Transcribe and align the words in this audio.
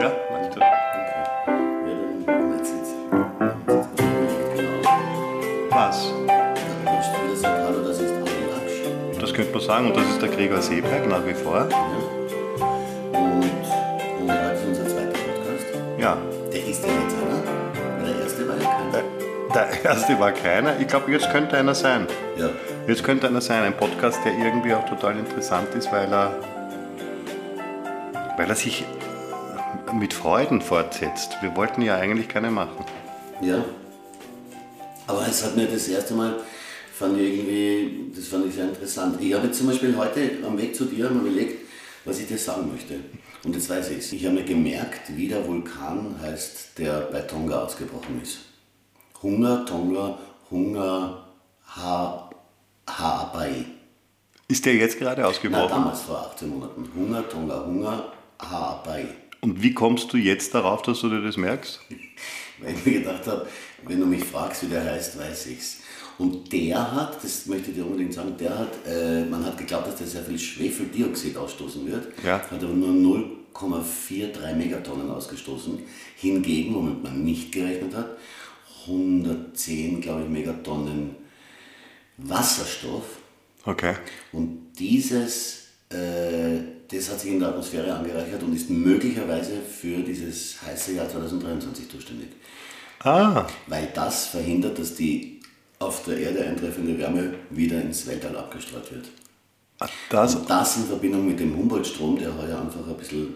Ja, 0.00 0.12
jetzt 2.54 2.72
jetzt. 2.74 2.94
Genau. 4.54 4.80
Was? 5.70 6.12
Das. 6.84 7.06
Das 9.20 9.32
könnte 9.32 9.52
man 9.52 9.60
sagen. 9.62 9.86
Und 9.86 9.96
das 9.96 10.04
ist 10.04 10.20
der 10.20 10.28
Gregor 10.28 10.60
Seeberg 10.60 11.06
nach 11.08 11.24
wie 11.26 11.32
vor. 11.32 11.66
Ja. 11.70 11.76
Und, 13.18 13.44
und 14.20 14.30
heute 14.30 14.54
ist 14.54 14.66
unser 14.66 14.86
zweiter 14.86 15.12
Podcast. 15.12 15.66
Ja. 15.98 16.18
Der 16.52 16.66
ist 16.66 16.84
ja 16.84 16.90
jetzt 16.92 17.16
einer. 17.16 17.40
Der 18.04 18.22
erste 18.22 18.48
war 18.48 18.56
ja 18.56 18.68
keiner. 18.68 19.02
Der 19.54 19.84
erste 19.84 20.20
war 20.20 20.32
keiner. 20.32 20.78
Ich 20.78 20.88
glaube, 20.88 21.10
jetzt 21.10 21.30
könnte 21.30 21.56
einer 21.56 21.74
sein. 21.74 22.06
Ja. 22.36 22.50
Jetzt 22.86 23.02
könnte 23.02 23.28
einer 23.28 23.40
sein. 23.40 23.62
Ein 23.62 23.76
Podcast, 23.76 24.18
der 24.26 24.32
irgendwie 24.34 24.74
auch 24.74 24.84
total 24.84 25.18
interessant 25.18 25.74
ist, 25.74 25.90
weil 25.90 26.12
er, 26.12 26.34
weil 28.36 28.48
er 28.50 28.56
sich 28.56 28.84
mit 29.98 30.12
Freuden 30.14 30.60
fortsetzt. 30.60 31.36
Wir 31.40 31.54
wollten 31.56 31.82
ja 31.82 31.96
eigentlich 31.96 32.28
keine 32.28 32.50
machen. 32.50 32.84
Ja. 33.40 33.64
Aber 35.06 35.26
es 35.28 35.44
hat 35.44 35.56
mir 35.56 35.66
das 35.66 35.88
erste 35.88 36.14
Mal, 36.14 36.36
fand 36.92 37.18
ich 37.18 37.38
irgendwie, 37.38 38.12
das 38.14 38.28
fand 38.28 38.46
ich 38.46 38.54
sehr 38.54 38.64
interessant. 38.64 39.20
Ich 39.20 39.32
habe 39.34 39.46
jetzt 39.46 39.58
zum 39.58 39.68
Beispiel 39.68 39.96
heute 39.96 40.38
am 40.44 40.58
Weg 40.58 40.74
zu 40.74 40.84
dir 40.86 41.10
mal 41.10 41.20
überlegt, 41.26 41.66
was 42.04 42.18
ich 42.18 42.26
dir 42.26 42.38
sagen 42.38 42.70
möchte. 42.72 43.00
Und 43.44 43.54
jetzt 43.54 43.70
weiß 43.70 43.90
ich 43.90 43.98
es. 43.98 44.12
Ich 44.12 44.24
habe 44.24 44.34
mir 44.36 44.44
gemerkt, 44.44 45.16
wie 45.16 45.28
der 45.28 45.46
Vulkan 45.46 46.16
heißt, 46.20 46.78
der 46.78 47.02
bei 47.12 47.20
Tonga 47.20 47.62
ausgebrochen 47.62 48.20
ist. 48.22 48.38
Hunger, 49.22 49.64
Tonga, 49.64 50.18
Hunger, 50.50 51.22
Ha, 51.76 52.30
Haapai. 52.88 53.64
Ist 54.48 54.64
der 54.64 54.74
jetzt 54.74 54.98
gerade 54.98 55.22
Na, 55.22 55.28
ausgebrochen? 55.28 55.68
damals 55.68 56.02
vor 56.02 56.18
18 56.30 56.48
Monaten. 56.48 56.88
Hunger, 56.96 57.28
Tonga, 57.28 57.64
Hunger, 57.66 58.12
Haapai. 58.40 59.06
Und 59.46 59.62
wie 59.62 59.72
kommst 59.72 60.12
du 60.12 60.16
jetzt 60.16 60.54
darauf, 60.54 60.82
dass 60.82 61.02
du 61.02 61.08
dir 61.08 61.20
das 61.22 61.36
merkst? 61.36 61.80
Weil 62.58 62.74
ich 62.74 62.84
mir 62.84 62.98
gedacht 62.98 63.24
habe, 63.28 63.46
wenn 63.86 64.00
du 64.00 64.06
mich 64.06 64.24
fragst, 64.24 64.64
wie 64.64 64.66
der 64.66 64.84
heißt, 64.84 65.16
weiß 65.16 65.46
ich's. 65.46 65.82
Und 66.18 66.52
der 66.52 66.92
hat, 66.92 67.22
das 67.22 67.46
möchte 67.46 67.70
ich 67.70 67.76
dir 67.76 67.86
unbedingt 67.86 68.12
sagen, 68.12 68.34
der 68.40 68.58
hat, 68.58 68.72
äh, 68.88 69.24
man 69.26 69.44
hat 69.46 69.56
geglaubt, 69.56 69.86
dass 69.86 69.96
der 69.98 70.08
sehr 70.08 70.24
viel 70.24 70.36
Schwefeldioxid 70.38 71.36
ausstoßen 71.36 71.86
wird, 71.86 72.08
Ja. 72.24 72.40
hat 72.40 72.52
aber 72.60 72.72
nur 72.72 72.88
0,43 73.54 74.52
Megatonnen 74.56 75.08
ausgestoßen. 75.10 75.78
Hingegen, 76.16 76.74
womit 76.74 77.04
man 77.04 77.22
nicht 77.22 77.52
gerechnet 77.52 77.94
hat, 77.94 78.16
110, 78.88 80.00
glaube 80.00 80.22
ich, 80.24 80.28
Megatonnen 80.28 81.14
Wasserstoff. 82.16 83.04
Okay. 83.64 83.94
Und 84.32 84.72
dieses, 84.76 85.68
äh, 85.90 86.75
das 86.90 87.10
hat 87.10 87.20
sich 87.20 87.32
in 87.32 87.40
der 87.40 87.48
Atmosphäre 87.48 87.92
angereichert 87.94 88.42
und 88.42 88.54
ist 88.54 88.70
möglicherweise 88.70 89.52
für 89.60 89.98
dieses 90.02 90.56
heiße 90.62 90.92
Jahr 90.94 91.08
2023 91.08 91.88
zuständig. 91.90 92.28
Ah, 93.00 93.46
Weil 93.66 93.88
das 93.94 94.26
verhindert, 94.28 94.78
dass 94.78 94.94
die 94.94 95.40
auf 95.78 96.04
der 96.04 96.16
Erde 96.18 96.44
eintreffende 96.44 96.96
Wärme 96.98 97.34
wieder 97.50 97.80
ins 97.82 98.06
Weltall 98.06 98.36
abgestreut 98.36 98.90
wird. 98.92 99.06
das, 100.10 100.34
Und 100.36 100.48
das 100.48 100.76
in 100.78 100.84
Verbindung 100.84 101.26
mit 101.26 101.38
dem 101.38 101.56
Humboldt-Strom, 101.56 102.18
der 102.18 102.34
heuer 102.36 102.58
einfach 102.60 102.86
ein 102.88 102.96
bisschen, 102.96 103.34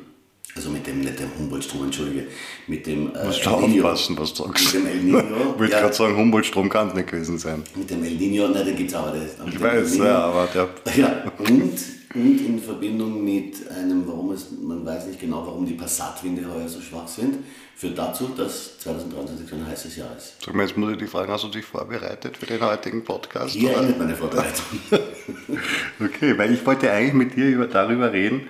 also 0.56 0.70
mit 0.70 0.86
dem, 0.86 1.00
nicht 1.02 1.18
dem 1.18 1.28
Humboldt-Strom, 1.38 1.84
entschuldige, 1.84 2.26
mit 2.66 2.86
dem 2.86 3.14
äh, 3.14 3.26
musst 3.26 3.44
du 3.44 3.50
aufpassen, 3.50 4.16
was 4.18 4.32
du 4.32 4.44
sagst. 4.44 4.74
Mit 4.74 4.82
dem 4.82 4.86
El 4.86 4.96
Nino. 5.02 5.18
Ich 5.54 5.58
wollte 5.60 5.72
ja, 5.74 5.80
gerade 5.80 5.94
sagen, 5.94 6.16
Humboldt-Strom 6.16 6.68
kann 6.70 6.88
es 6.88 6.94
nicht 6.94 7.10
gewesen 7.10 7.38
sein. 7.38 7.62
mit 7.76 7.90
dem 7.90 8.02
El 8.02 8.14
Nino, 8.14 8.48
nein, 8.48 8.64
den 8.64 8.76
gibt 8.76 8.88
es 8.90 8.94
aber. 8.96 9.12
Der, 9.12 9.22
Ich 9.46 9.54
El 9.54 9.60
weiß, 9.60 9.92
Nino. 9.92 10.04
ja, 10.06 10.18
aber 10.20 10.46
der. 10.46 10.68
Ja, 10.96 11.24
und, 11.38 11.72
und 12.14 12.40
in 12.40 12.58
Verbindung 12.60 13.24
mit 13.24 13.68
einem, 13.70 14.06
warum 14.06 14.32
es, 14.32 14.46
man 14.60 14.84
weiß 14.84 15.06
nicht 15.06 15.20
genau, 15.20 15.46
warum 15.46 15.64
die 15.64 15.74
Passatwinde 15.74 16.42
heuer 16.52 16.68
so 16.68 16.80
schwach 16.80 17.06
sind, 17.06 17.38
führt 17.76 17.96
dazu, 17.96 18.28
dass 18.36 18.78
2023 18.80 19.48
so 19.48 19.56
ein 19.56 19.66
heißes 19.66 19.96
Jahr 19.96 20.16
ist. 20.16 20.34
Sag 20.44 20.54
mal, 20.54 20.66
jetzt 20.66 20.76
muss 20.76 20.90
ich 20.92 20.98
dich 20.98 21.08
fragen, 21.08 21.30
hast 21.30 21.44
du 21.44 21.48
dich 21.48 21.64
vorbereitet 21.64 22.36
für 22.36 22.46
den 22.46 22.60
heutigen 22.60 23.04
Podcast? 23.04 23.54
Hier 23.54 23.76
endet 23.76 23.98
meine 23.98 24.14
Vorbereitung. 24.16 24.64
Okay, 26.02 26.36
weil 26.38 26.52
ich 26.52 26.64
wollte 26.64 26.90
eigentlich 26.90 27.14
mit 27.14 27.36
dir 27.36 27.46
über, 27.46 27.66
darüber 27.66 28.12
reden, 28.12 28.46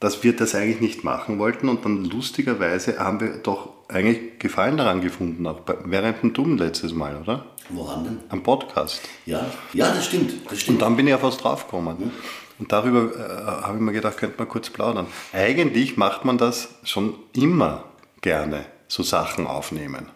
dass 0.00 0.22
wir 0.22 0.34
das 0.34 0.54
eigentlich 0.54 0.80
nicht 0.80 1.04
machen 1.04 1.38
wollten 1.38 1.68
und 1.68 1.84
dann 1.84 2.04
lustigerweise 2.04 2.98
haben 2.98 3.20
wir 3.20 3.38
doch 3.38 3.72
eigentlich 3.88 4.38
Gefallen 4.38 4.76
daran 4.76 5.00
gefunden, 5.00 5.46
auch 5.46 5.60
bei, 5.60 5.76
während 5.84 6.22
dem 6.22 6.32
Dumm 6.32 6.56
letztes 6.58 6.92
Mal, 6.92 7.16
oder? 7.16 7.46
Woran 7.70 8.04
denn? 8.04 8.18
Am 8.28 8.42
Podcast. 8.42 9.00
Ja, 9.26 9.44
ja, 9.72 9.88
das 9.92 10.06
stimmt, 10.06 10.32
das 10.44 10.52
Und 10.52 10.58
stimmt. 10.60 10.82
dann 10.82 10.96
bin 10.96 11.06
ich 11.08 11.14
auf 11.14 11.22
was 11.22 11.36
draufgekommen. 11.36 12.12
Und 12.58 12.72
darüber 12.72 13.14
äh, 13.14 13.62
habe 13.64 13.76
ich 13.76 13.82
mir 13.82 13.92
gedacht, 13.92 14.16
könnte 14.16 14.38
man 14.38 14.48
kurz 14.48 14.70
plaudern. 14.70 15.06
Eigentlich 15.32 15.96
macht 15.96 16.24
man 16.24 16.38
das 16.38 16.68
schon 16.84 17.14
immer 17.32 17.84
gerne, 18.20 18.64
so 18.88 19.02
Sachen 19.02 19.46
aufnehmen. 19.46 20.08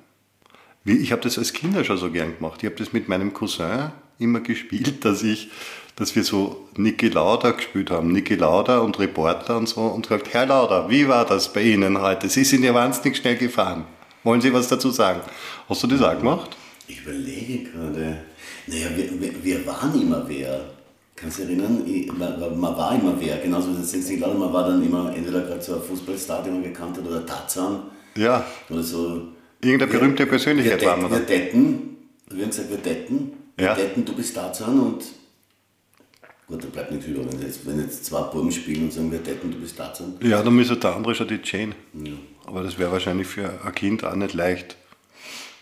Wie, 0.85 0.97
ich 0.97 1.13
habe 1.13 1.23
das 1.23 1.39
als 1.39 1.53
Kinder 1.53 1.85
schon 1.85 1.99
so 1.99 2.11
gern 2.11 2.37
gemacht. 2.37 2.63
Ich 2.63 2.67
habe 2.67 2.77
das 2.77 2.93
mit 2.93 3.09
meinem 3.09 3.33
Cousin 3.33 3.93
immer 4.19 4.41
gespielt, 4.41 5.05
dass 5.05 5.23
ich, 5.23 5.51
dass 5.97 6.17
wir 6.17 6.25
so 6.25 6.69
Niki 6.77 7.09
Lauda 7.09 7.53
gespielt 7.53 7.91
haben. 7.91 8.13
Niki 8.13 8.35
Lauda 8.35 8.79
und 8.79 8.99
Reporter 8.99 9.57
und 9.57 9.69
so 9.69 9.83
und 9.83 10.09
gesagt, 10.09 10.33
Herr 10.33 10.47
Lauda, 10.47 10.91
wie 10.91 11.07
war 11.07 11.25
das 11.25 11.53
bei 11.53 11.63
Ihnen 11.63 12.01
heute? 12.01 12.29
Sie 12.29 12.45
sind 12.45 12.65
ja 12.65 12.75
wahnsinnig 12.75 13.19
schnell 13.19 13.37
gefahren. 13.37 13.85
Wollen 14.25 14.41
Sie 14.41 14.53
was 14.53 14.69
dazu 14.69 14.91
sagen? 14.91 15.21
Hast 15.69 15.83
du 15.83 15.87
das 15.87 16.03
auch 16.03 16.17
gemacht? 16.17 16.57
Ich 16.89 17.01
überlege 17.01 17.71
gerade. 17.71 18.25
Naja, 18.67 18.89
wir, 18.95 19.21
wir, 19.21 19.45
wir 19.45 19.67
waren 19.67 20.01
immer 20.01 20.25
wer. 20.29 20.65
Kannst 21.17 21.39
du 21.39 21.43
dich 21.45 21.59
erinnern? 21.59 21.83
Ich, 21.87 22.13
man, 22.13 22.59
man 22.61 22.77
war 22.77 22.95
immer 22.95 23.15
wer. 23.21 23.39
Genauso 23.39 23.73
wie 23.73 23.81
das 23.81 23.93
jetzt 23.93 24.09
nicht 24.09 24.19
klar, 24.19 24.35
man 24.35 24.53
war 24.53 24.69
dann 24.69 24.85
immer 24.85 25.15
entweder 25.15 25.43
gerade 25.43 25.63
so 25.63 25.77
ein 25.77 25.83
Fußballstar, 25.83 26.43
den 26.43 26.55
man 26.55 26.63
gekannt 26.63 26.97
hat, 26.97 27.07
oder 27.07 27.25
Tarzan. 27.25 27.83
Ja. 28.17 28.45
Oder 28.71 28.83
so. 28.83 29.29
Irgendeine 29.63 29.93
berühmte 29.93 30.19
wir, 30.25 30.27
Persönlichkeit 30.27 30.81
wir, 30.81 30.89
waren 30.89 31.03
wir 31.03 31.11
wir 31.11 31.21
detten. 31.21 31.97
Wir 32.29 32.43
haben 32.45 32.51
gesagt, 32.51 32.71
wir 32.71 32.79
detten. 32.79 33.33
Wir 33.57 33.67
Ja. 33.67 33.75
detten, 33.75 34.05
du 34.05 34.15
bist 34.15 34.35
Tarzan 34.35 34.81
und. 34.81 35.05
Gut, 36.49 36.65
da 36.65 36.69
bleibt 36.69 36.91
nichts 36.91 37.07
über. 37.07 37.25
Wenn 37.31 37.41
jetzt, 37.41 37.65
wenn 37.67 37.81
jetzt 37.81 38.05
zwei 38.07 38.23
Buben 38.23 38.51
spielen 38.51 38.85
und 38.85 38.93
sagen, 38.93 39.13
wir 39.13 39.21
detten, 39.21 39.51
du 39.53 39.59
bist 39.59 39.77
Tarzan. 39.77 40.15
Ja, 40.23 40.43
dann 40.43 40.55
müsste 40.55 40.77
der 40.77 40.97
andere 40.97 41.15
schon 41.15 41.29
die 41.29 41.41
Jane. 41.45 41.75
Ja. 42.03 42.13
Aber 42.47 42.63
das 42.63 42.79
wäre 42.79 42.91
wahrscheinlich 42.91 43.29
für 43.29 43.61
ein 43.65 43.75
Kind 43.75 44.05
auch 44.05 44.15
nicht 44.17 44.35
leicht. 44.35 44.77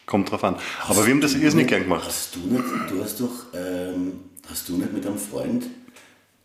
Kommt 0.07 0.31
drauf 0.31 0.43
an. 0.43 0.57
Aber 0.89 1.05
wir 1.07 1.13
haben 1.13 1.21
das 1.21 1.35
irrsinnig 1.35 1.69
gern 1.69 1.83
gemacht. 1.83 2.05
Hast 2.07 2.35
du 2.35 2.41
nicht, 2.41 2.65
du 2.91 3.03
hast 3.03 3.21
doch, 3.21 3.31
ähm, 3.55 4.13
hast 4.49 4.69
du 4.69 4.77
nicht 4.77 4.93
mit 4.93 5.07
einem 5.07 5.19
Freund 5.19 5.67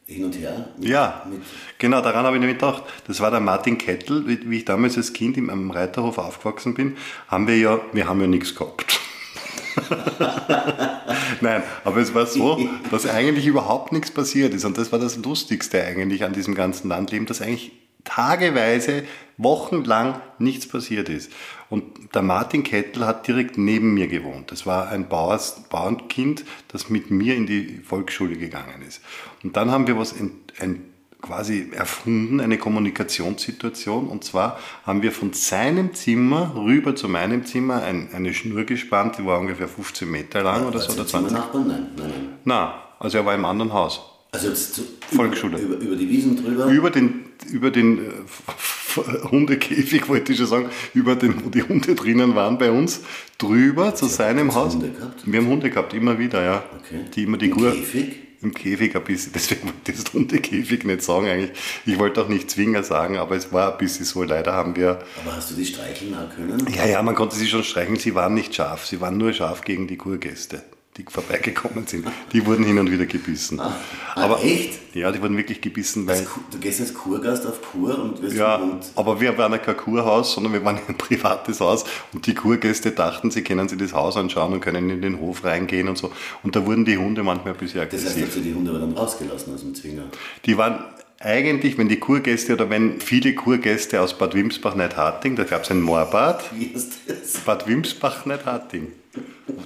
hin 0.06 0.25
und 0.25 0.38
her? 0.38 0.69
Mit, 0.78 0.89
Ja, 0.89 1.25
Mit, 1.29 1.41
genau, 1.78 2.01
daran 2.01 2.25
habe 2.25 2.35
ich 2.35 2.41
nämlich 2.41 2.57
gedacht. 2.57 2.83
Das 3.07 3.19
war 3.19 3.31
der 3.31 3.39
Martin 3.39 3.78
Kettel, 3.78 4.28
wie, 4.28 4.57
ich 4.57 4.66
damals 4.66 4.97
als 4.97 5.13
Kind 5.13 5.38
im, 5.38 5.50
am 5.50 5.72
Reiterhof 5.72 6.17
aufgewachsen 6.17 6.73
bin, 6.73 6.97
haben 7.28 7.47
wir 7.47 7.57
ja, 7.57 7.79
wir 7.94 8.07
haben 8.07 8.22
ja 8.22 8.28
nichts 8.28 8.55
gehabt. 8.55 9.00
Nein, 11.41 11.63
aber 11.84 11.97
es 11.97 12.13
war 12.13 12.25
so, 12.25 12.69
dass 12.91 13.07
eigentlich 13.07 13.45
überhaupt 13.45 13.91
nichts 13.91 14.11
passiert 14.11 14.53
ist. 14.53 14.66
Und 14.66 14.78
das 14.78 14.91
war 14.91 15.00
das 15.00 15.17
Lustigste 15.17 15.84
eigentlich 15.84 16.23
an 16.23 16.34
diesem 16.34 16.55
ganzen 16.55 16.89
Landleben, 16.89 17.25
dass 17.25 17.41
eigentlich 17.41 17.72
tageweise, 18.05 19.03
wochenlang 19.38 20.21
nichts 20.39 20.67
passiert 20.67 21.09
ist. 21.09 21.31
Und 21.69 22.16
der 22.16 22.21
Martin 22.21 22.63
Kettel 22.63 23.05
hat 23.05 23.27
direkt 23.27 23.57
neben 23.57 23.93
mir 23.93 24.07
gewohnt. 24.07 24.51
Das 24.51 24.66
war 24.66 24.89
ein 24.89 25.09
Bauers, 25.09 25.63
Bauernkind, 25.69 26.45
das 26.69 26.89
mit 26.89 27.11
mir 27.11 27.35
in 27.35 27.45
die 27.45 27.81
Volksschule 27.83 28.38
gegangen 28.38 28.81
ist. 28.88 29.01
Und 29.43 29.57
dann 29.57 29.71
haben 29.71 29.88
wir 29.88 29.97
was 29.97 30.13
ent, 30.13 30.53
ent, 30.57 30.79
quasi 31.21 31.71
erfunden, 31.75 32.39
eine 32.39 32.57
Kommunikationssituation. 32.57 34.07
Und 34.07 34.23
zwar 34.23 34.59
haben 34.85 35.01
wir 35.01 35.11
von 35.11 35.33
seinem 35.33 35.93
Zimmer 35.95 36.53
rüber 36.55 36.95
zu 36.95 37.09
meinem 37.09 37.45
Zimmer 37.45 37.83
ein, 37.83 38.09
eine 38.13 38.33
Schnur 38.33 38.63
gespannt, 38.63 39.17
die 39.17 39.25
war 39.25 39.39
ungefähr 39.39 39.67
15 39.67 40.09
Meter 40.09 40.43
lang 40.43 40.67
oder 40.67 40.79
so, 40.79 40.93
oder 40.93 41.07
20. 41.07 41.33
Nachbarn? 41.33 41.67
Nein, 41.67 41.87
nein, 41.97 42.09
nein. 42.09 42.29
Na, 42.43 42.75
also 42.99 43.17
er 43.17 43.25
war 43.25 43.33
im 43.33 43.45
anderen 43.45 43.73
Haus. 43.73 44.15
Also 44.35 44.50
jetzt 44.50 44.75
zu, 44.75 44.81
Volksschule. 45.16 45.57
Über, 45.57 45.78
über 45.78 45.96
die 45.96 46.09
Wiesen 46.09 46.35
drüber. 46.44 46.66
Über 46.66 46.90
den, 46.90 47.25
über 47.51 47.72
den 47.72 47.99
äh, 47.99 48.11
Hundekäfig, 49.32 50.08
wollte 50.09 50.34
ich 50.34 50.37
schon 50.37 50.47
sagen, 50.47 50.70
über 50.93 51.16
den, 51.16 51.43
wo 51.43 51.49
die 51.49 51.64
Hunde 51.64 51.96
drinnen 51.96 52.35
waren 52.35 52.58
bei 52.58 52.70
uns, 52.72 53.02
drüber 53.37 53.96
zu 53.96 54.08
seinem 54.08 54.53
Haus. 54.53 54.73
Hunde 54.73 54.90
gehabt? 54.90 55.22
Wir 55.26 55.40
haben 55.40 55.47
Hunde 55.47 55.70
gehabt, 55.70 55.93
immer 55.93 56.20
wieder, 56.20 56.43
ja. 56.43 56.64
Okay. 56.79 57.02
Die 57.16 57.23
immer 57.23 57.37
die 57.37 57.49
Im 57.49 57.58
Käfig? 57.58 58.16
Im 58.41 58.53
Käfig 58.53 58.96
ein 58.96 59.03
bisschen, 59.03 59.32
deswegen 59.34 59.64
wollte 59.64 59.91
ich 59.91 60.03
das 60.03 60.14
Hundekäfig 60.14 60.84
nicht 60.84 61.02
sagen 61.02 61.28
eigentlich. 61.28 61.52
Ich 61.85 61.97
wollte 61.97 62.22
auch 62.22 62.28
nicht 62.28 62.52
Zwinger 62.52 62.84
sagen, 62.84 63.17
aber 63.17 63.35
es 63.35 63.52
war 63.53 63.72
ein 63.72 63.78
bisschen 63.78 64.05
so. 64.05 64.23
Leider 64.23 64.53
haben 64.53 64.76
wir, 64.76 64.99
Aber 65.23 65.35
hast 65.35 65.52
du 65.52 65.55
die 65.55 65.66
streicheln 65.66 66.14
können? 66.35 66.66
ja, 66.76 66.85
ja, 66.85 67.02
man 67.02 67.16
konnte 67.16 67.35
sie 67.37 67.47
schon 67.47 67.64
streichen, 67.64 67.96
sie 67.96 68.14
waren 68.16 68.34
nicht 68.34 68.53
scharf, 68.53 68.85
sie 68.85 68.99
waren 69.02 69.17
nur 69.17 69.32
scharf 69.34 69.61
gegen 69.61 69.87
die 69.87 69.97
Kurgäste, 69.97 70.61
die 70.97 71.06
vorbeigekommen 71.09 71.86
sind. 71.88 72.08
Die 72.32 72.46
wurden 72.46 72.64
hin 72.64 72.80
und 72.80 72.90
wieder 72.90 73.06
gebissen. 73.06 73.59
Ah, 73.59 73.76
aber 74.16 74.42
echt? 74.42 74.80
Ja, 74.96 75.12
die 75.12 75.22
wurden 75.22 75.36
wirklich 75.36 75.59
gebissen, 75.59 76.08
weil... 76.08 76.26
Du 76.52 76.58
gehst 76.58 76.80
als 76.80 76.94
Kurgast 76.94 77.46
auf 77.46 77.62
Kur 77.62 78.02
und 78.02 78.22
wirst 78.22 78.38
Ja, 78.38 78.62
aber 78.96 79.20
wir 79.20 79.38
waren 79.38 79.52
ja 79.52 79.58
kein 79.58 79.76
Kurhaus, 79.76 80.34
sondern 80.34 80.53
wir 80.53 80.64
waren 80.64 80.80
ein 80.88 80.97
privates 80.97 81.59
Haus 81.59 81.84
und 82.14 82.26
die 82.28 82.34
Kurgäste 82.34 82.92
dachten, 82.92 83.30
sie 83.30 83.44
können 83.44 83.68
sich 83.68 83.78
das 83.78 83.94
Haus 83.94 84.16
anschauen 84.16 84.53
und 84.53 84.62
können 84.62 84.90
in 84.90 85.02
den 85.02 85.20
Hof 85.20 85.44
reingehen 85.44 85.90
und 85.90 85.97
so. 85.97 86.12
Und 86.44 86.56
da 86.56 86.66
wurden 86.66 86.86
die 86.86 86.97
Hunde 86.97 87.24
manchmal 87.24 87.53
ein 87.53 87.59
bisschen 87.59 87.82
Das 87.90 87.92
heißt, 87.92 88.06
aggressiv. 88.06 88.28
hast 88.28 88.36
du 88.38 88.40
die 88.40 88.53
Hunde 88.53 88.72
aber 88.72 88.80
dann 88.80 88.94
rausgelassen 88.94 89.53
aus 89.53 89.62
dem 89.62 89.76
Zwinger. 89.76 90.03
Die 90.46 90.58
waren 90.58 90.86
eigentlich, 91.25 91.77
wenn 91.77 91.89
die 91.89 91.99
Kurgäste 91.99 92.53
oder 92.53 92.69
wenn 92.69 93.01
viele 93.01 93.33
Kurgäste 93.33 93.99
aus 93.99 94.17
Bad 94.17 94.35
Wimsbach 94.35 94.75
nicht 94.75 94.95
Harting, 94.95 95.35
da 95.35 95.43
gab 95.43 95.63
es 95.63 95.72
ein 95.72 95.81
Moorbad. 95.81 96.43
Wie 96.53 96.66
ist 96.66 96.99
das? 97.07 97.39
Bad 97.39 97.67
Wimsbach 97.67 98.25
nicht 98.25 98.45
Harting. 98.45 98.93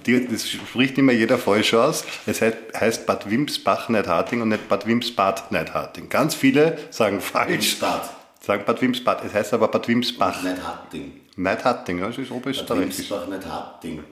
Die, 0.05 0.25
das 0.25 0.49
spricht 0.49 0.97
immer 0.97 1.11
jeder 1.11 1.37
falsch 1.37 1.73
aus. 1.73 2.05
Es 2.25 2.41
heißt, 2.41 2.57
heißt 2.79 3.05
Bad 3.05 3.29
Wimsbach 3.29 3.89
nicht 3.89 4.07
Harting 4.07 4.41
und 4.41 4.49
nicht 4.49 4.69
Bad 4.69 4.87
Wimsbad 4.87 5.51
nicht 5.51 5.73
Harting. 5.73 6.07
Ganz 6.07 6.33
viele 6.33 6.77
sagen 6.91 7.19
falsch. 7.19 7.51
Wimsbad. 7.51 8.09
Sagen 8.39 8.63
Bad 8.65 8.81
Wimsbad. 8.81 9.25
Es 9.25 9.33
heißt 9.33 9.53
aber 9.53 9.67
Bad 9.67 9.87
Wimsbach. 9.87 10.41
Nicht 10.41 10.63
Harting. 10.63 11.11
Nicht 11.35 11.65
Harting, 11.65 11.99
das 11.99 12.17
ist 12.17 12.29
Bad 12.29 12.37
oberösterreichisch. 12.37 12.97
Wimsbach, 12.97 13.27
nicht 13.27 13.45
Harting. 13.45 14.03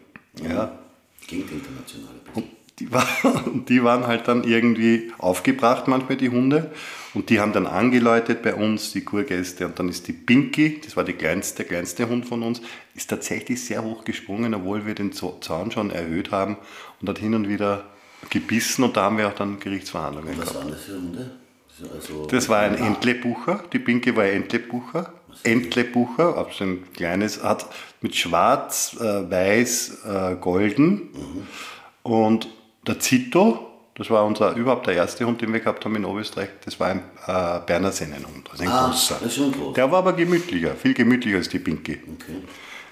Ja. 0.43 0.77
Klingt 1.25 1.49
international. 1.51 2.13
Die, 2.79 2.91
war, 2.91 3.07
die 3.69 3.83
waren 3.83 4.05
halt 4.05 4.27
dann 4.27 4.43
irgendwie 4.43 5.11
aufgebracht, 5.17 5.87
manchmal 5.87 6.17
die 6.17 6.29
Hunde. 6.29 6.71
Und 7.17 7.31
die 7.31 7.39
haben 7.39 7.51
dann 7.51 7.65
angeläutet 7.65 8.43
bei 8.43 8.53
uns, 8.53 8.91
die 8.93 9.01
Kurgäste. 9.01 9.65
Und 9.65 9.79
dann 9.79 9.89
ist 9.89 10.07
die 10.07 10.13
Pinky, 10.13 10.79
das 10.85 10.95
war 10.95 11.03
die 11.03 11.13
kleinste, 11.13 11.55
der 11.57 11.65
kleinste 11.65 12.07
Hund 12.07 12.27
von 12.27 12.43
uns, 12.43 12.61
ist 12.93 13.09
tatsächlich 13.09 13.65
sehr 13.65 13.83
hoch 13.83 14.05
gesprungen, 14.05 14.53
obwohl 14.53 14.85
wir 14.85 14.93
den 14.93 15.11
Zaun 15.11 15.71
schon 15.71 15.89
erhöht 15.89 16.29
haben 16.29 16.57
und 17.01 17.09
hat 17.09 17.17
hin 17.17 17.33
und 17.33 17.49
wieder 17.49 17.85
gebissen. 18.29 18.83
Und 18.83 18.95
da 18.97 19.05
haben 19.05 19.17
wir 19.17 19.27
auch 19.29 19.33
dann 19.33 19.59
Gerichtsverhandlungen 19.59 20.37
Was 20.37 20.49
gehabt. 20.49 20.59
waren 20.59 20.69
das 20.71 20.83
für 20.83 20.93
Hunde? 20.93 21.31
Also, 21.91 22.27
Das 22.27 22.49
war 22.49 22.59
ein 22.59 22.75
Entlebucher, 22.75 23.63
die 23.73 23.79
Pinky 23.79 24.15
war 24.15 24.25
ein 24.25 24.43
Entlebucher. 24.43 25.11
Entlebucher, 25.43 26.37
also 26.37 26.63
ein 26.65 26.83
kleines, 26.93 27.41
hat 27.43 27.65
mit 28.01 28.15
schwarz, 28.15 28.95
äh, 28.99 29.29
weiß, 29.31 30.03
äh, 30.05 30.35
golden. 30.39 31.09
Und 32.03 32.47
der 32.85 32.99
Zito, 32.99 33.66
das 33.97 34.09
war 34.11 34.25
unser, 34.25 34.53
überhaupt 34.55 34.85
der 34.87 34.93
erste 34.93 35.25
Hund, 35.25 35.41
den 35.41 35.51
wir 35.51 35.59
gehabt 35.59 35.83
haben 35.83 35.95
in 35.95 36.05
Oberösterreich, 36.05 36.49
das 36.63 36.79
war 36.79 36.87
ein 36.89 36.99
äh, 37.25 37.59
Berner 37.65 37.91
Sennenhund, 37.91 38.47
also 38.51 38.63
ein 38.63 38.69
Ah, 38.69 38.87
großer. 38.87 39.15
das 39.21 39.29
ist 39.31 39.35
schon 39.37 39.51
groß. 39.51 39.73
Der 39.73 39.91
war 39.91 39.99
aber 39.99 40.13
gemütlicher, 40.13 40.75
viel 40.75 40.93
gemütlicher 40.93 41.37
als 41.37 41.49
die 41.49 41.59
Pinky. 41.59 41.93
Okay. 42.13 42.43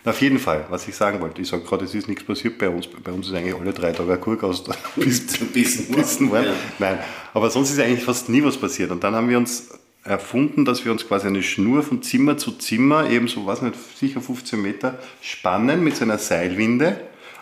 Auf 0.03 0.21
jeden 0.21 0.37
Fall, 0.37 0.65
was 0.69 0.87
ich 0.87 0.95
sagen 0.95 1.19
wollte, 1.21 1.41
ich 1.41 1.47
sage 1.47 1.63
gerade, 1.63 1.85
es 1.85 1.95
ist 1.95 2.07
nichts 2.07 2.23
passiert 2.23 2.59
bei 2.59 2.69
uns. 2.69 2.85
Bei 2.87 3.11
uns 3.11 3.27
ist 3.27 3.33
eigentlich 3.33 3.55
alle 3.55 3.73
drei 3.73 3.91
Tage 3.91 4.13
ein 4.13 4.21
Kurk 4.21 4.43
aus 4.43 4.63
der 4.65 4.75
Piste 4.99 5.45
Bissen 5.45 5.87
gebissen 5.89 6.29
worden. 6.31 6.45
Ja. 6.47 6.53
Nein, 6.77 6.99
aber 7.33 7.49
sonst 7.49 7.71
ist 7.71 7.79
eigentlich 7.79 8.03
fast 8.03 8.29
nie 8.29 8.43
was 8.43 8.57
passiert. 8.57 8.91
Und 8.91 9.03
dann 9.03 9.15
haben 9.15 9.29
wir 9.29 9.37
uns 9.39 9.69
erfunden, 10.03 10.63
dass 10.63 10.85
wir 10.85 10.91
uns 10.91 11.07
quasi 11.07 11.25
eine 11.25 11.41
Schnur 11.41 11.81
von 11.81 12.03
Zimmer 12.03 12.37
zu 12.37 12.51
Zimmer, 12.51 13.09
eben 13.09 13.27
so, 13.27 13.47
weiß 13.47 13.63
nicht, 13.63 13.75
sicher 13.97 14.21
15 14.21 14.61
Meter, 14.61 14.99
spannen 15.21 15.83
mit 15.83 15.95
so 15.95 16.03
einer 16.03 16.19
Seilwinde. 16.19 16.99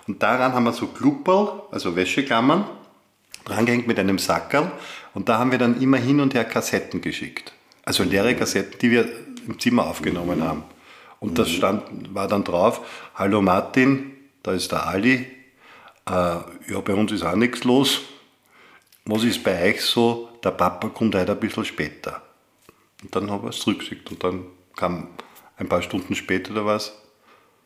Und 0.07 0.23
daran 0.23 0.53
haben 0.53 0.63
wir 0.63 0.71
so 0.71 0.87
Klupperl, 0.87 1.63
also 1.71 1.97
Wäscheklammern, 1.97 2.63
drangehängt 3.45 3.87
mit 3.87 3.99
einem 3.99 4.19
Sackerl. 4.19 4.71
Und 5.13 5.29
da 5.29 5.37
haben 5.37 5.51
wir 5.51 5.57
dann 5.57 5.81
immer 5.81 5.97
hin 5.97 6.19
und 6.19 6.33
her 6.33 6.45
Kassetten 6.45 7.01
geschickt. 7.01 7.53
Also 7.83 8.03
leere 8.03 8.35
Kassetten, 8.35 8.79
die 8.79 8.91
wir 8.91 9.07
im 9.47 9.59
Zimmer 9.59 9.87
aufgenommen 9.87 10.43
haben. 10.43 10.63
Und 11.19 11.37
das 11.37 11.49
stand, 11.49 12.13
war 12.13 12.27
dann 12.27 12.43
drauf, 12.43 12.81
hallo 13.15 13.41
Martin, 13.41 14.11
da 14.41 14.51
ist 14.51 14.71
der 14.71 14.87
Ali, 14.87 15.25
äh, 16.05 16.11
ja, 16.11 16.79
bei 16.83 16.93
uns 16.93 17.11
ist 17.11 17.23
auch 17.23 17.35
nichts 17.35 17.63
los. 17.63 18.01
Was 19.05 19.23
ist 19.23 19.43
bei 19.43 19.69
euch 19.69 19.81
so? 19.81 20.29
Der 20.43 20.51
Papa 20.51 20.89
kommt 20.89 21.15
heute 21.15 21.31
ein 21.31 21.39
bisschen 21.39 21.65
später. 21.65 22.21
Und 23.01 23.15
dann 23.15 23.31
habe 23.31 23.49
ich 23.49 23.55
es 23.55 23.61
zurückgeschickt. 23.61 24.11
Und 24.11 24.23
dann 24.23 24.45
kam 24.75 25.07
ein 25.57 25.69
paar 25.69 25.81
Stunden 25.81 26.15
später 26.15 26.51
oder 26.51 26.65
was, 26.65 26.93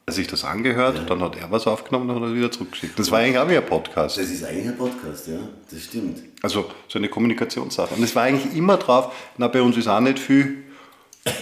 sich 0.09 0.27
das 0.27 0.45
angehört, 0.45 0.97
und 0.99 1.09
dann 1.09 1.21
hat 1.21 1.35
er 1.35 1.51
was 1.51 1.67
aufgenommen 1.67 2.09
und 2.09 2.21
hat 2.21 2.29
es 2.29 2.35
wieder 2.35 2.49
zurückgeschickt. 2.49 2.97
Das 2.97 3.11
war 3.11 3.19
eigentlich 3.19 3.37
auch 3.37 3.49
wie 3.49 3.57
ein 3.57 3.65
Podcast. 3.65 4.17
Das 4.17 4.29
ist 4.29 4.43
eigentlich 4.43 4.67
ein 4.67 4.77
Podcast, 4.77 5.27
ja. 5.27 5.39
Das 5.69 5.83
stimmt. 5.83 6.23
Also 6.41 6.71
so 6.87 6.97
eine 6.97 7.09
Kommunikationssache. 7.09 7.93
Und 7.93 8.03
es 8.03 8.15
war 8.15 8.23
eigentlich 8.23 8.55
immer 8.55 8.77
drauf, 8.77 9.13
na 9.37 9.49
bei 9.49 9.61
uns 9.61 9.75
ist 9.75 9.87
auch 9.87 9.99
nicht 9.99 10.17
viel, 10.17 10.63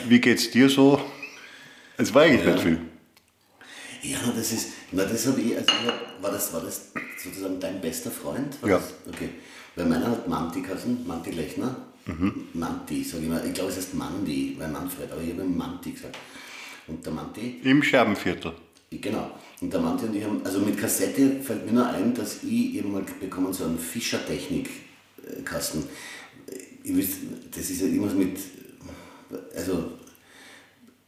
wie 0.08 0.20
geht's 0.20 0.50
dir 0.50 0.68
so? 0.68 1.00
Es 1.98 2.12
war 2.14 2.24
eigentlich 2.24 2.44
nicht 2.44 2.60
viel. 2.60 2.82
Ja, 4.02 4.18
das 4.36 4.52
ist, 4.52 4.70
na, 4.92 5.06
das 5.06 5.28
habe 5.28 5.42
ich, 5.42 5.56
also 5.56 5.72
war, 6.22 6.32
das, 6.32 6.52
war 6.52 6.62
das 6.62 6.92
sozusagen 7.24 7.60
dein 7.60 7.80
bester 7.82 8.10
Freund? 8.10 8.62
War 8.64 8.70
Ja. 8.70 8.78
Das? 8.78 8.94
Okay. 9.08 9.30
Weil 9.76 9.86
meiner 9.86 10.10
hat 10.10 10.28
Manti 10.28 10.62
geheißen, 10.62 11.06
Manti 11.06 11.32
Lechner. 11.32 11.76
Manti, 12.54 13.04
sage 13.04 13.24
ich 13.24 13.30
mal. 13.30 13.44
Ich 13.46 13.54
glaube, 13.54 13.72
es 13.72 13.78
heißt 13.78 13.96
Mandi, 13.96 14.56
weil 14.60 14.70
Manfred, 14.70 15.12
aber 15.12 15.22
ich 15.22 15.32
habe 15.32 15.44
Manti 15.44 15.92
gesagt. 15.92 16.16
Und 16.88 17.06
der 17.06 17.14
Manti, 17.14 17.60
Im 17.64 17.82
Scherbenviertel. 17.84 18.54
genau. 18.92 19.32
Und 19.62 19.72
der 19.74 19.80
Manti 19.80 20.06
und 20.06 20.16
ich 20.16 20.24
haben, 20.24 20.42
also 20.44 20.60
mit 20.60 20.78
Kassette 20.78 21.40
fällt 21.42 21.66
mir 21.66 21.72
nur 21.74 21.88
ein, 21.88 22.14
dass 22.14 22.44
ich 22.44 22.76
eben 22.76 22.92
mal 22.92 23.04
bekommen 23.20 23.52
so 23.54 23.64
einen 23.66 23.80
Fischer-Technik-Kasten. 23.80 25.84
Ihr 26.84 26.98
wisst, 26.98 27.14
das 27.56 27.70
ist 27.70 27.82
ja 27.82 27.88
irgendwas 27.88 28.14
mit, 28.14 28.38
also, 29.56 29.92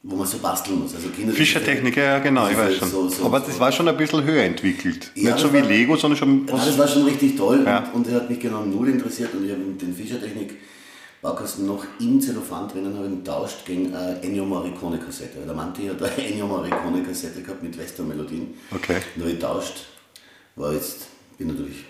wo 0.02 0.16
man 0.16 0.26
so 0.26 0.38
basteln 0.38 0.80
muss. 0.80 0.94
Also 0.94 1.08
Kinder, 1.10 1.32
Fischertechnik, 1.32 1.96
ja, 1.96 2.18
genau, 2.18 2.48
ich 2.48 2.56
weiß 2.56 2.76
schon. 2.76 2.90
so- 2.90 3.08
so- 3.08 3.24
Aber 3.26 3.38
das 3.40 3.58
war 3.60 3.70
schon 3.70 3.86
ein 3.88 3.96
bisschen 3.96 4.24
höher 4.24 4.42
entwickelt. 4.44 5.12
Ja, 5.14 5.32
nicht 5.32 5.38
so 5.42 5.52
wie 5.52 5.60
war- 5.60 5.68
Lego, 5.68 5.96
sondern 5.96 6.18
schon 6.18 6.46
Ja, 6.48 6.56
das 6.56 6.78
war 6.78 6.88
schon 6.88 7.04
richtig 7.04 7.36
toll 7.36 7.62
Ja. 7.64 7.80
und, 7.92 8.06
und 8.06 8.08
er 8.08 8.16
hat 8.16 8.30
mich 8.30 8.40
genau 8.40 8.64
null 8.64 8.88
interessiert 8.88 9.32
und 9.34 9.44
ich 9.44 9.50
habe 9.52 9.60
den 9.62 9.94
Fischertechnik 9.94 10.56
Baukasten 11.20 11.66
noch 11.66 11.84
im 11.98 12.20
Zellophan 12.20 12.68
drinnen 12.68 12.94
habe 12.94 13.06
ich 13.06 13.12
ihn 13.12 13.18
getauscht 13.24 13.64
gegen 13.66 13.94
eine 13.94 14.22
Ennio 14.22 14.44
Morricone 14.44 14.98
Kassette. 14.98 15.38
Weil 15.38 15.46
der 15.46 15.54
Manti 15.54 15.86
hat 15.86 16.00
eine 16.00 16.16
Ennio 16.28 16.46
Morricone 16.46 17.02
Kassette 17.02 17.42
gehabt 17.42 17.62
mit 17.62 17.76
Western-Melodien. 17.76 18.54
Okay. 18.70 19.00
Und 19.16 19.22
habe 19.22 19.32
ich 19.32 19.38
getauscht. 19.38 19.86
War 20.54 20.72
jetzt, 20.72 21.06
bin 21.36 21.48
natürlich 21.48 21.84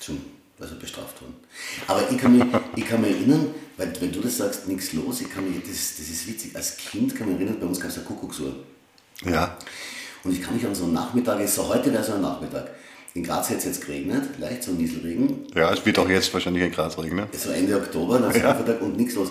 schon 0.00 0.20
also 0.58 0.76
bestraft 0.76 1.20
worden. 1.22 1.34
Aber 1.86 2.10
ich 2.10 2.18
kann 2.18 2.36
mich, 2.36 2.44
ich 2.76 2.86
kann 2.86 3.00
mich 3.00 3.12
erinnern, 3.12 3.54
weil 3.76 3.92
wenn 4.00 4.12
du 4.12 4.20
das 4.20 4.36
sagst, 4.36 4.68
nichts 4.68 4.92
los, 4.92 5.20
ich 5.20 5.30
kann 5.30 5.44
mich, 5.44 5.60
das, 5.62 5.96
das 5.96 6.08
ist 6.08 6.26
witzig, 6.26 6.54
als 6.54 6.76
Kind 6.76 7.14
kann 7.14 7.28
ich 7.28 7.34
mich 7.34 7.42
erinnern, 7.42 7.60
bei 7.60 7.66
uns 7.66 7.80
gab 7.80 7.90
es 7.90 7.96
eine 7.96 8.06
Kuckucksuhr. 8.06 8.54
Ja. 9.24 9.56
Und 10.22 10.32
ich 10.32 10.42
kann 10.42 10.54
mich 10.54 10.66
an 10.66 10.74
so 10.74 10.84
einen 10.84 10.92
Nachmittag, 10.92 11.46
so 11.48 11.68
heute 11.68 11.92
wäre 11.92 12.04
so 12.04 12.14
ein 12.14 12.20
Nachmittag. 12.20 12.70
In 13.14 13.24
Graz 13.24 13.50
hat 13.50 13.58
es 13.58 13.64
jetzt 13.64 13.80
geregnet, 13.84 14.38
leicht 14.38 14.62
so 14.62 14.70
Nieselregen, 14.72 15.46
ja, 15.54 15.72
es 15.72 15.84
wird 15.84 15.98
auch 15.98 16.08
jetzt 16.08 16.32
wahrscheinlich 16.32 16.62
ein 16.62 16.70
Gras 16.70 16.96
regnen. 16.96 17.26
so 17.32 17.50
Ende 17.50 17.76
Oktober, 17.76 18.20
nach 18.20 18.34
Ja. 18.34 18.52
Nachmittag 18.54 18.80
und 18.82 18.96
nichts 18.96 19.14
los. 19.14 19.30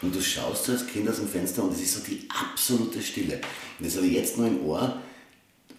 Und 0.00 0.14
du 0.14 0.22
schaust 0.22 0.64
so 0.64 0.72
als 0.72 0.86
Kind 0.86 1.08
aus 1.08 1.16
dem 1.16 1.28
Fenster 1.28 1.62
und 1.64 1.72
es 1.74 1.80
ist 1.82 1.94
so 1.94 2.00
die 2.08 2.26
absolute 2.30 3.02
Stille. 3.02 3.40
Und 3.78 3.86
das 3.86 3.96
habe 3.96 4.06
ich 4.06 4.12
jetzt 4.12 4.38
noch 4.38 4.46
im 4.46 4.64
Ohr. 4.64 5.02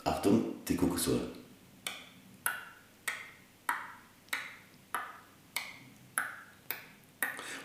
Achtung, 0.04 0.44
die 0.68 0.76
Kuckucksuhr. 0.76 1.22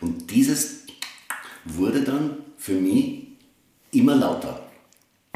Und 0.00 0.30
dieses 0.30 0.82
wurde 1.64 2.02
dann 2.02 2.36
für 2.56 2.74
mich 2.74 3.26
immer 3.92 4.14
lauter. 4.14 4.63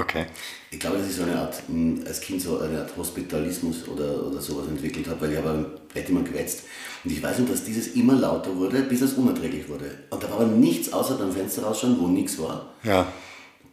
Okay. 0.09 0.27
Ich 0.71 0.81
glaube, 0.81 0.99
dass 0.99 1.09
ich 1.09 1.17
so 1.17 1.25
eine 1.25 1.39
Art, 1.39 1.63
mh, 1.69 2.07
als 2.07 2.21
Kind 2.21 2.41
so 2.41 2.59
eine 2.61 2.81
Art 2.81 2.97
Hospitalismus 2.97 3.87
oder, 3.89 4.27
oder 4.27 4.41
sowas 4.41 4.67
entwickelt 4.69 5.07
habe, 5.07 5.21
weil 5.21 5.33
ich 5.33 5.39
habe 5.39 5.51
im 5.51 5.67
Bett 5.93 6.09
immer 6.09 6.23
gewetzt. 6.23 6.63
Und 7.05 7.11
ich 7.13 7.23
weiß 7.23 7.41
noch, 7.41 7.49
dass 7.51 7.65
dieses 7.65 7.89
immer 7.89 8.15
lauter 8.15 8.55
wurde, 8.57 8.81
bis 8.83 9.03
es 9.03 9.13
unerträglich 9.15 9.69
wurde. 9.69 9.91
Und 10.09 10.23
da 10.23 10.31
war 10.31 10.41
aber 10.41 10.47
nichts 10.47 10.93
außer 10.93 11.17
beim 11.17 11.31
Fenster 11.33 11.63
rausschauen, 11.63 11.99
wo 12.01 12.07
nichts 12.07 12.39
war. 12.39 12.73
Ja. 12.85 13.07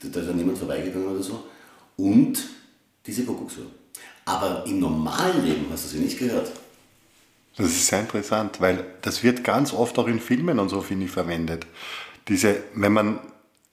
Da 0.01 0.09
da 0.09 0.19
ist 0.19 0.27
ja 0.27 0.33
niemand 0.33 0.57
vorbeigegangen 0.57 1.07
oder 1.07 1.23
so. 1.23 1.43
Und 1.95 2.37
diese 3.05 3.23
Kuckucksuhr. 3.23 3.65
Aber 4.25 4.65
im 4.67 4.79
normalen 4.79 5.45
Leben 5.45 5.67
hast 5.71 5.85
du 5.85 5.89
sie 5.89 6.03
nicht 6.03 6.19
gehört. 6.19 6.51
Das 7.55 7.67
ist 7.67 7.87
sehr 7.87 8.01
interessant, 8.01 8.59
weil 8.59 8.83
das 9.01 9.23
wird 9.23 9.45
ganz 9.45 9.71
oft 9.71 9.97
auch 9.97 10.07
in 10.07 10.19
Filmen 10.19 10.59
und 10.59 10.67
so, 10.67 10.81
finde 10.81 11.05
ich, 11.05 11.11
verwendet. 11.11 11.65
Diese, 12.27 12.57
wenn 12.73 12.91
man 12.91 13.19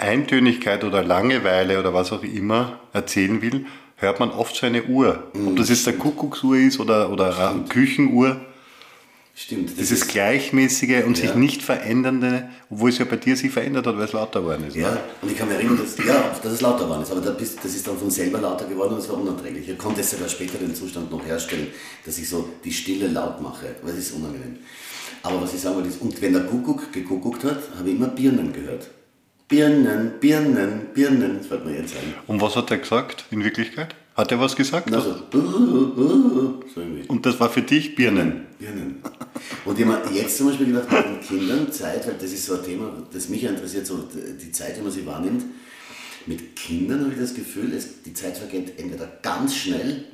Eintönigkeit 0.02 0.84
oder 0.84 1.02
Langeweile 1.02 1.78
oder 1.78 1.94
was 1.94 2.12
auch 2.12 2.22
immer 2.22 2.80
erzählen 2.92 3.40
will, 3.40 3.66
hört 3.96 4.20
man 4.20 4.30
oft 4.30 4.54
so 4.56 4.66
eine 4.66 4.82
Uhr. 4.84 5.30
Ob 5.46 5.56
das 5.56 5.68
jetzt 5.70 5.86
eine 5.88 5.96
Kuckucksuhr 5.96 6.56
ist 6.56 6.80
oder, 6.80 7.10
oder 7.10 7.50
eine 7.50 7.64
Küchenuhr, 7.64 8.40
Stimmt. 9.34 9.70
Das 9.70 9.76
dieses 9.76 10.08
gleichmäßige 10.08 11.04
und 11.06 11.16
sich 11.16 11.30
Ja. 11.30 11.34
nicht 11.34 11.62
verändernde, 11.62 12.50
obwohl 12.68 12.90
es 12.90 12.98
ja 12.98 13.06
bei 13.06 13.16
dir 13.16 13.34
sich 13.34 13.50
verändert 13.50 13.86
hat, 13.86 13.96
weil 13.96 14.04
es 14.04 14.12
lauter 14.12 14.40
geworden 14.42 14.64
ist. 14.68 14.76
ne? 14.76 14.82
Ja, 14.82 14.98
und 15.22 15.32
ich 15.32 15.38
kann 15.38 15.48
mich 15.48 15.56
erinnern, 15.56 15.78
dass, 15.78 15.96
ja, 16.06 16.34
dass 16.42 16.52
es 16.52 16.60
lauter 16.60 16.88
war. 16.90 16.98
Aber 16.98 17.20
da 17.22 17.30
bist, 17.30 17.58
das 17.64 17.74
ist 17.74 17.86
dann 17.88 17.96
von 17.96 18.10
selber 18.10 18.40
lauter 18.42 18.66
geworden 18.66 18.92
und 18.92 18.98
es 19.00 19.08
war 19.08 19.16
unerträglich. 19.16 19.66
Ich 19.70 19.78
konnte 19.78 20.02
es 20.02 20.10
sogar 20.10 20.28
später 20.28 20.58
den 20.58 20.74
Zustand 20.74 21.10
noch 21.10 21.24
herstellen, 21.24 21.68
dass 22.04 22.18
ich 22.18 22.28
so 22.28 22.46
die 22.62 22.72
Stille 22.72 23.06
laut 23.08 23.40
mache, 23.40 23.74
weil 23.82 23.92
es 23.94 24.10
ist 24.10 24.12
unangenehm. 24.12 24.58
Aber 25.22 25.40
was 25.40 25.54
ich 25.54 25.60
sagen 25.60 25.76
wollte, 25.76 25.88
ist, 25.88 26.02
und 26.02 26.20
wenn 26.20 26.34
der 26.34 26.42
Kuckuck 26.44 26.92
gekuckuckt 26.92 27.44
hat, 27.44 27.58
habe 27.78 27.88
ich 27.88 27.96
immer 27.96 28.08
Birnen 28.08 28.52
gehört. 28.52 28.90
Birnen, 29.52 30.12
Birnen, 30.18 30.86
Birnen, 30.94 31.36
das 31.36 31.46
fällt 31.46 31.66
mir 31.66 31.76
jetzt 31.76 31.94
ein. 31.94 32.14
Und 32.26 32.40
was 32.40 32.56
hat 32.56 32.70
er 32.70 32.78
gesagt 32.78 33.26
in 33.30 33.44
Wirklichkeit? 33.44 33.94
Hat 34.14 34.32
er 34.32 34.40
was 34.40 34.56
gesagt? 34.56 34.90
Uh, 34.90 36.62
so 36.74 36.80
irgendwie. 36.80 37.06
Und 37.06 37.26
das 37.26 37.38
war 37.38 37.50
für 37.50 37.60
dich 37.60 37.94
Birnen. 37.94 38.46
Birnen. 38.58 39.02
Und 39.66 39.78
ich 39.78 39.84
habe 39.84 40.08
jetzt 40.14 40.38
zum 40.38 40.46
Beispiel 40.48 40.68
gedacht, 40.68 40.90
mit 40.90 41.04
den 41.04 41.20
Kindern 41.20 41.70
Zeit, 41.70 42.06
weil 42.06 42.14
das 42.14 42.32
ist 42.32 42.46
so 42.46 42.54
ein 42.54 42.64
Thema, 42.64 42.94
das 43.12 43.28
mich 43.28 43.44
interessiert, 43.44 43.86
so 43.86 44.08
die 44.42 44.52
Zeit, 44.52 44.78
wie 44.78 44.82
man 44.82 44.90
sie 44.90 45.04
wahrnimmt. 45.04 45.44
Mit 46.24 46.56
Kindern 46.56 47.02
habe 47.02 47.12
ich 47.12 47.20
das 47.20 47.34
Gefühl, 47.34 47.74
es, 47.74 48.02
die 48.04 48.14
Zeit 48.14 48.38
vergeht 48.38 48.78
entweder 48.78 49.06
ganz 49.20 49.54
schnell, 49.54 50.06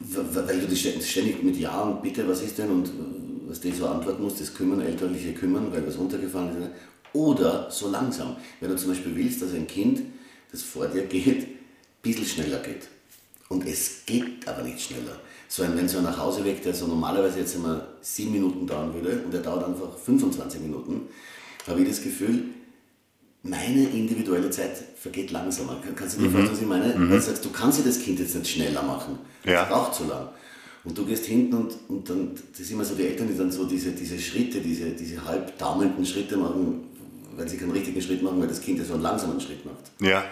weil 0.00 0.60
du 0.60 0.66
dich 0.66 0.80
ständig 1.08 1.40
mit 1.40 1.56
Ja 1.56 1.82
und 1.82 2.02
Bitte, 2.02 2.26
was 2.26 2.42
ist 2.42 2.58
denn 2.58 2.70
und 2.70 2.90
was 3.52 3.60
die 3.60 3.70
so 3.70 3.86
antworten 3.86 4.22
muss, 4.22 4.38
das 4.38 4.54
Kümmern, 4.54 4.80
elterliche 4.80 5.34
Kümmern, 5.34 5.70
weil 5.70 5.86
was 5.86 5.98
runtergefallen 5.98 6.62
ist. 6.62 6.70
Oder 7.12 7.70
so 7.70 7.90
langsam. 7.90 8.36
Wenn 8.60 8.70
du 8.70 8.76
zum 8.76 8.88
Beispiel 8.88 9.14
willst, 9.14 9.42
dass 9.42 9.52
ein 9.52 9.66
Kind, 9.66 10.00
das 10.50 10.62
vor 10.62 10.86
dir 10.86 11.02
geht, 11.02 11.42
ein 11.42 11.58
bisschen 12.00 12.24
schneller 12.24 12.60
geht. 12.60 12.88
Und 13.50 13.66
es 13.66 14.06
geht 14.06 14.48
aber 14.48 14.62
nicht 14.62 14.80
schneller. 14.80 15.20
So 15.48 15.62
ein, 15.64 15.76
wenn 15.76 15.86
so 15.86 15.98
ein 15.98 16.04
nach 16.04 16.16
Hause 16.16 16.42
weg, 16.46 16.62
der 16.62 16.72
so 16.72 16.86
normalerweise 16.86 17.40
jetzt 17.40 17.54
immer 17.54 17.88
sieben 18.00 18.32
Minuten 18.32 18.66
dauern 18.66 18.94
würde 18.94 19.20
und 19.22 19.34
der 19.34 19.42
dauert 19.42 19.66
einfach 19.66 19.98
25 19.98 20.62
Minuten, 20.62 21.02
habe 21.66 21.82
ich 21.82 21.88
das 21.88 22.02
Gefühl, 22.02 22.44
meine 23.42 23.84
individuelle 23.84 24.48
Zeit 24.48 24.82
vergeht 24.96 25.30
langsamer. 25.30 25.76
Kannst 25.94 26.16
du 26.16 26.22
dir 26.22 26.28
mhm. 26.28 26.32
vorstellen, 26.32 26.54
was 26.54 26.62
ich 26.62 26.68
meine? 26.68 26.94
Mhm. 26.94 27.10
Weil 27.10 27.18
du 27.18 27.22
sagst, 27.22 27.44
du 27.44 27.50
kannst 27.50 27.80
ja 27.80 27.84
das 27.84 28.00
Kind 28.00 28.18
jetzt 28.18 28.34
nicht 28.34 28.50
schneller 28.50 28.82
machen. 28.82 29.18
Ja. 29.44 29.66
Das 29.66 29.68
braucht 29.68 29.94
zu 29.94 30.04
lang. 30.04 30.28
Und 30.84 30.98
du 30.98 31.06
gehst 31.06 31.26
hinten 31.26 31.54
und, 31.54 31.74
und 31.88 32.10
dann, 32.10 32.34
das 32.34 32.66
sind 32.66 32.72
immer 32.72 32.84
so 32.84 32.94
die 32.94 33.06
Eltern, 33.06 33.28
die 33.28 33.36
dann 33.36 33.52
so 33.52 33.64
diese, 33.64 33.92
diese 33.92 34.18
Schritte, 34.18 34.60
diese, 34.60 34.90
diese 34.90 35.24
halb 35.24 35.56
taumelnden 35.56 36.04
Schritte 36.04 36.36
machen, 36.36 36.88
weil 37.36 37.48
sie 37.48 37.56
keinen 37.56 37.70
richtigen 37.70 38.02
Schritt 38.02 38.22
machen, 38.22 38.40
weil 38.40 38.48
das 38.48 38.60
Kind 38.60 38.78
ja 38.78 38.84
so 38.84 38.94
einen 38.94 39.02
langsamen 39.02 39.40
Schritt 39.40 39.64
macht. 39.64 39.92
Ja. 40.00 40.24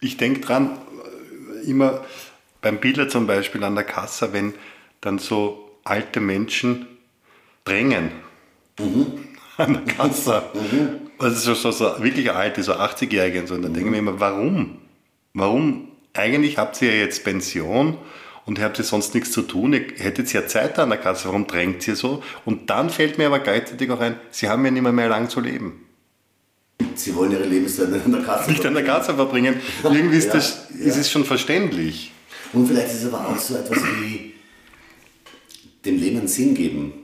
Ich 0.00 0.16
denke 0.16 0.40
dran, 0.40 0.78
immer 1.66 2.04
beim 2.60 2.78
Biller 2.78 3.08
zum 3.08 3.26
Beispiel 3.26 3.62
an 3.64 3.74
der 3.74 3.84
Kasse, 3.84 4.32
wenn 4.32 4.54
dann 5.00 5.18
so 5.18 5.70
alte 5.84 6.20
Menschen 6.20 6.86
drängen 7.64 8.10
mhm. 8.78 9.06
an 9.56 9.74
der 9.74 9.94
Kasse. 9.94 10.44
Mhm. 10.54 11.10
Also 11.18 11.54
so, 11.54 11.70
so, 11.70 11.70
so 11.72 12.02
wirklich 12.02 12.30
alte, 12.30 12.62
so 12.62 12.74
80-Jährige 12.74 13.40
und 13.40 13.46
so. 13.48 13.54
Und 13.54 13.62
dann 13.62 13.72
mhm. 13.72 13.74
denke 13.74 13.88
ich 13.88 13.92
mir 13.92 14.10
immer, 14.10 14.20
warum? 14.20 14.78
Warum? 15.34 15.88
Eigentlich 16.14 16.58
habt 16.58 16.80
ihr 16.82 16.94
ja 16.94 17.00
jetzt 17.00 17.24
Pension 17.24 17.98
und 18.44 18.58
ihr 18.58 18.64
habt 18.64 18.78
ja 18.78 18.84
sonst 18.84 19.14
nichts 19.14 19.30
zu 19.30 19.42
tun. 19.42 19.72
Ihr 19.72 19.86
hättet 19.98 20.32
ja 20.32 20.46
Zeit 20.46 20.78
an 20.78 20.90
der 20.90 20.98
Kasse, 20.98 21.26
warum 21.26 21.46
drängt 21.46 21.86
ihr 21.86 21.96
so? 21.96 22.22
Und 22.44 22.70
dann 22.70 22.90
fällt 22.90 23.18
mir 23.18 23.26
aber 23.26 23.38
gleichzeitig 23.38 23.90
auch 23.90 24.00
ein, 24.00 24.16
sie 24.30 24.48
haben 24.48 24.64
ja 24.64 24.70
nicht 24.70 24.82
mehr, 24.82 24.92
mehr 24.92 25.08
lang 25.08 25.28
zu 25.28 25.40
leben. 25.40 25.86
Sie 26.94 27.14
wollen 27.14 27.32
ihre 27.32 27.44
Lebenszeit 27.44 27.90
nicht 27.90 28.04
an 28.04 28.12
der 28.12 28.22
Kasse 28.22 28.50
Nicht 28.50 28.66
an 28.66 28.74
der 28.74 28.84
Kasse 28.84 29.14
verbringen. 29.14 29.60
Irgendwie 29.84 30.16
ist, 30.16 30.26
ja, 30.28 30.34
das, 30.34 30.66
ja. 30.78 30.86
ist 30.86 30.96
es 30.96 31.10
schon 31.10 31.24
verständlich. 31.24 32.12
Und 32.52 32.66
vielleicht 32.66 32.88
ist 32.88 33.04
es 33.04 33.12
aber 33.12 33.28
auch 33.28 33.38
so 33.38 33.54
etwas 33.54 33.78
wie 33.78 34.34
dem 35.84 35.98
Leben 35.98 36.18
einen 36.18 36.28
Sinn 36.28 36.54
geben. 36.54 36.94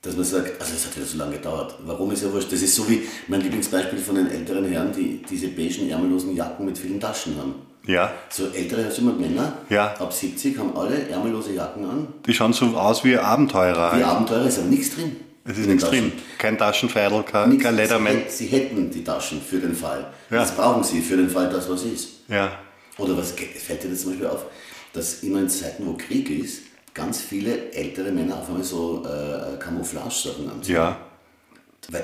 Dass 0.00 0.14
man 0.14 0.24
sagt, 0.24 0.60
also 0.60 0.74
es 0.74 0.86
hat 0.86 0.96
ja 0.96 1.04
so 1.04 1.18
lange 1.18 1.32
gedauert. 1.32 1.76
Warum 1.84 2.12
ist 2.12 2.22
ja 2.22 2.32
wurscht? 2.32 2.52
Das 2.52 2.62
ist 2.62 2.74
so 2.74 2.88
wie 2.88 3.02
mein 3.26 3.40
Lieblingsbeispiel 3.40 3.98
von 3.98 4.14
den 4.14 4.30
älteren 4.30 4.64
Herren, 4.64 4.92
die 4.92 5.20
diese 5.28 5.48
beigen, 5.48 5.90
ärmellosen 5.90 6.36
Jacken 6.36 6.66
mit 6.66 6.78
vielen 6.78 7.00
Taschen 7.00 7.36
haben. 7.36 7.54
Ja. 7.88 8.12
So 8.28 8.48
ältere 8.48 8.82
immer 8.98 9.12
Männer, 9.12 9.54
ja. 9.70 9.94
ab 9.94 10.12
70 10.12 10.58
haben 10.58 10.76
alle 10.76 11.08
ärmellose 11.08 11.54
Jacken 11.54 11.84
an. 11.84 12.08
Die 12.26 12.34
schauen 12.34 12.52
so 12.52 12.66
aus 12.76 13.02
wie 13.02 13.16
Abenteurer. 13.16 13.92
Wie 13.92 13.96
halt. 13.96 14.04
Abenteurer, 14.04 14.46
ist 14.46 14.58
aber 14.58 14.68
nichts 14.68 14.94
drin. 14.94 15.16
Es 15.44 15.56
ist 15.56 15.66
nichts 15.66 15.84
drin. 15.84 16.12
Kein 16.36 16.58
Taschenfeidel, 16.58 17.22
kein, 17.22 17.58
kein 17.58 17.76
Lederman. 17.76 18.22
Sie, 18.28 18.44
sie, 18.44 18.46
hätten 18.48 18.90
die 18.90 19.02
Taschen 19.02 19.40
für 19.40 19.58
den 19.58 19.74
Fall. 19.74 20.06
Ja. 20.30 20.36
Das 20.36 20.54
brauchen 20.54 20.84
sie 20.84 21.00
für 21.00 21.16
den 21.16 21.30
Fall, 21.30 21.48
dass 21.48 21.70
was 21.70 21.82
ist. 21.84 22.08
Ja. 22.28 22.52
Oder 22.98 23.16
was 23.16 23.32
fällt 23.32 23.82
dir 23.82 23.88
das 23.88 24.02
zum 24.02 24.10
Beispiel 24.10 24.26
auf? 24.28 24.44
dass 24.92 25.22
immer 25.22 25.40
in 25.40 25.48
Zeiten, 25.48 25.86
wo 25.86 25.94
Krieg 25.94 26.30
ist, 26.30 26.62
ganz 26.94 27.20
viele 27.20 27.70
ältere 27.72 28.10
Männer 28.10 28.38
auf 28.38 28.48
einmal 28.48 28.64
so 28.64 29.04
äh, 29.04 29.56
Camouflage-Sachen 29.58 30.50
anziehen. 30.50 30.76
Ja. 30.76 30.96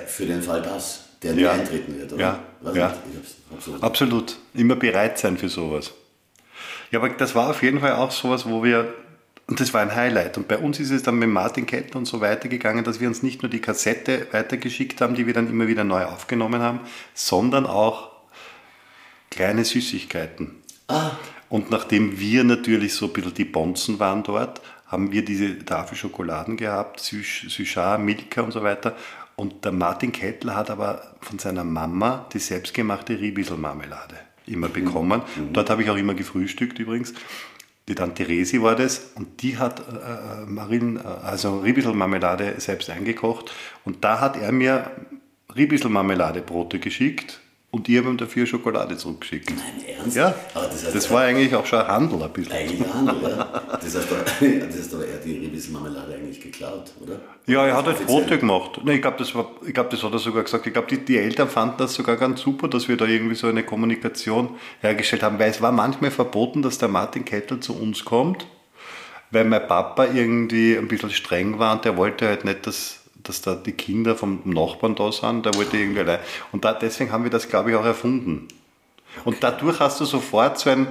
Für 0.06 0.26
den 0.26 0.40
Fall 0.40 0.62
das, 0.62 1.00
der 1.22 1.34
nie 1.34 1.42
ja. 1.42 1.52
eintreten 1.52 1.98
wird, 1.98 2.12
oder? 2.12 2.20
Ja, 2.20 2.38
ja. 2.72 2.96
So 3.60 3.74
absolut. 3.80 4.36
Immer 4.54 4.76
bereit 4.76 5.18
sein 5.18 5.36
für 5.36 5.48
sowas. 5.48 5.92
Ja, 6.90 7.00
aber 7.00 7.08
das 7.10 7.34
war 7.34 7.50
auf 7.50 7.62
jeden 7.62 7.80
Fall 7.80 7.92
auch 7.92 8.10
sowas, 8.10 8.48
wo 8.48 8.62
wir, 8.62 8.94
und 9.46 9.60
das 9.60 9.74
war 9.74 9.82
ein 9.82 9.94
Highlight. 9.94 10.36
Und 10.36 10.48
bei 10.48 10.58
uns 10.58 10.78
ist 10.80 10.90
es 10.90 11.02
dann 11.02 11.18
mit 11.18 11.28
Martin 11.28 11.66
Kettler 11.66 11.96
und 11.96 12.06
so 12.06 12.20
weitergegangen, 12.20 12.84
dass 12.84 13.00
wir 13.00 13.08
uns 13.08 13.22
nicht 13.22 13.42
nur 13.42 13.50
die 13.50 13.60
Kassette 13.60 14.28
weitergeschickt 14.30 15.00
haben, 15.00 15.14
die 15.14 15.26
wir 15.26 15.34
dann 15.34 15.48
immer 15.48 15.66
wieder 15.66 15.84
neu 15.84 16.04
aufgenommen 16.04 16.62
haben, 16.62 16.80
sondern 17.14 17.66
auch 17.66 18.10
kleine 19.30 19.64
Süßigkeiten. 19.64 20.62
Ah. 20.88 21.12
Und 21.48 21.70
nachdem 21.70 22.18
wir 22.18 22.44
natürlich 22.44 22.94
so 22.94 23.06
ein 23.06 23.12
bisschen 23.12 23.34
die 23.34 23.44
Bonzen 23.44 23.98
waren 23.98 24.22
dort, 24.22 24.60
haben 24.86 25.10
wir 25.12 25.24
diese 25.24 25.64
Tafel 25.64 25.96
Schokoladen 25.96 26.56
gehabt, 26.56 27.00
Süchar, 27.00 27.98
Milka 27.98 28.42
und 28.42 28.52
so 28.52 28.62
weiter. 28.62 28.96
Und 29.36 29.64
der 29.64 29.72
Martin 29.72 30.12
Kettler 30.12 30.54
hat 30.54 30.70
aber 30.70 31.16
von 31.20 31.38
seiner 31.38 31.64
Mama 31.64 32.26
die 32.32 32.38
selbstgemachte 32.38 33.18
Riebisel-Marmelade 33.18 34.16
immer 34.46 34.68
mhm. 34.68 34.72
bekommen. 34.72 35.22
Mhm. 35.36 35.52
Dort 35.52 35.70
habe 35.70 35.82
ich 35.82 35.90
auch 35.90 35.96
immer 35.96 36.14
gefrühstückt 36.14 36.78
übrigens. 36.78 37.14
Die 37.88 37.94
Tante 37.94 38.26
Resi 38.26 38.62
war 38.62 38.76
das 38.76 39.10
und 39.14 39.42
die 39.42 39.58
hat 39.58 39.80
äh, 39.80 40.42
äh 40.42 40.46
Marin, 40.46 40.96
äh, 40.96 41.00
also 41.00 41.58
Riebisel-Marmelade 41.58 42.54
selbst 42.58 42.88
eingekocht. 42.88 43.52
Und 43.84 44.04
da 44.04 44.20
hat 44.20 44.36
er 44.36 44.52
mir 44.52 44.90
Riebisel-Marmelade-Brote 45.54 46.78
geschickt 46.78 47.40
und 47.74 47.88
die 47.88 47.98
haben 47.98 48.06
ihm 48.06 48.16
dafür 48.16 48.46
Schokolade 48.46 48.96
zurückgeschickt. 48.96 49.50
Nein, 49.50 49.96
ernst? 49.98 50.16
Ja, 50.16 50.32
aber 50.54 50.66
das, 50.66 50.84
heißt, 50.84 50.94
das 50.94 51.10
war 51.10 51.22
eigentlich 51.22 51.52
auch 51.56 51.66
schon 51.66 51.80
ein 51.80 51.88
Handel 51.88 52.22
ein 52.22 52.32
bisschen. 52.32 52.52
Eigentlich 52.52 52.80
ein 52.80 52.94
Handel, 52.94 53.30
ja. 53.30 53.62
Das 53.72 53.96
heißt, 53.96 53.96
das 54.40 54.78
heißt 54.78 54.94
aber, 54.94 55.06
er 55.08 55.14
hat 55.14 55.24
die 55.24 55.38
Ribismarmelade 55.38 56.14
eigentlich 56.14 56.40
geklaut, 56.40 56.92
oder? 57.02 57.18
Ja, 57.46 57.66
er 57.66 57.76
hat 57.76 57.86
halt 57.86 58.06
Brote 58.06 58.38
gemacht. 58.38 58.80
Nee, 58.84 58.94
ich 58.94 59.02
glaube, 59.02 59.16
das, 59.18 59.32
glaub, 59.32 59.90
das 59.90 60.02
hat 60.04 60.12
er 60.12 60.18
sogar 60.20 60.44
gesagt. 60.44 60.64
Ich 60.68 60.72
glaube, 60.72 60.86
die, 60.88 61.04
die 61.04 61.18
Eltern 61.18 61.48
fanden 61.48 61.78
das 61.78 61.94
sogar 61.94 62.16
ganz 62.16 62.42
super, 62.42 62.68
dass 62.68 62.86
wir 62.86 62.96
da 62.96 63.06
irgendwie 63.06 63.34
so 63.34 63.48
eine 63.48 63.64
Kommunikation 63.64 64.50
hergestellt 64.80 65.24
haben, 65.24 65.40
weil 65.40 65.50
es 65.50 65.60
war 65.60 65.72
manchmal 65.72 66.12
verboten, 66.12 66.62
dass 66.62 66.78
der 66.78 66.88
Martin 66.88 67.24
Kettel 67.24 67.58
zu 67.58 67.76
uns 67.76 68.04
kommt, 68.04 68.46
weil 69.32 69.44
mein 69.46 69.66
Papa 69.66 70.06
irgendwie 70.14 70.76
ein 70.78 70.86
bisschen 70.86 71.10
streng 71.10 71.58
war 71.58 71.74
und 71.74 71.84
der 71.84 71.96
wollte 71.96 72.28
halt 72.28 72.44
nicht, 72.44 72.68
dass 72.68 73.03
dass 73.24 73.40
da 73.40 73.54
die 73.54 73.72
Kinder 73.72 74.14
vom 74.14 74.40
Nachbarn 74.44 74.94
da 74.94 75.10
sind, 75.10 75.44
der 75.44 75.54
wollte 75.54 75.76
irgendwie 75.76 76.00
allein. 76.00 76.20
Und 76.52 76.64
da, 76.64 76.74
deswegen 76.74 77.10
haben 77.10 77.24
wir 77.24 77.30
das, 77.30 77.48
glaube 77.48 77.70
ich, 77.70 77.76
auch 77.76 77.84
erfunden. 77.84 78.48
Und 79.24 79.42
dadurch 79.42 79.80
hast 79.80 80.00
du 80.00 80.04
sofort 80.04 80.58
so 80.58 80.70
ein, 80.70 80.88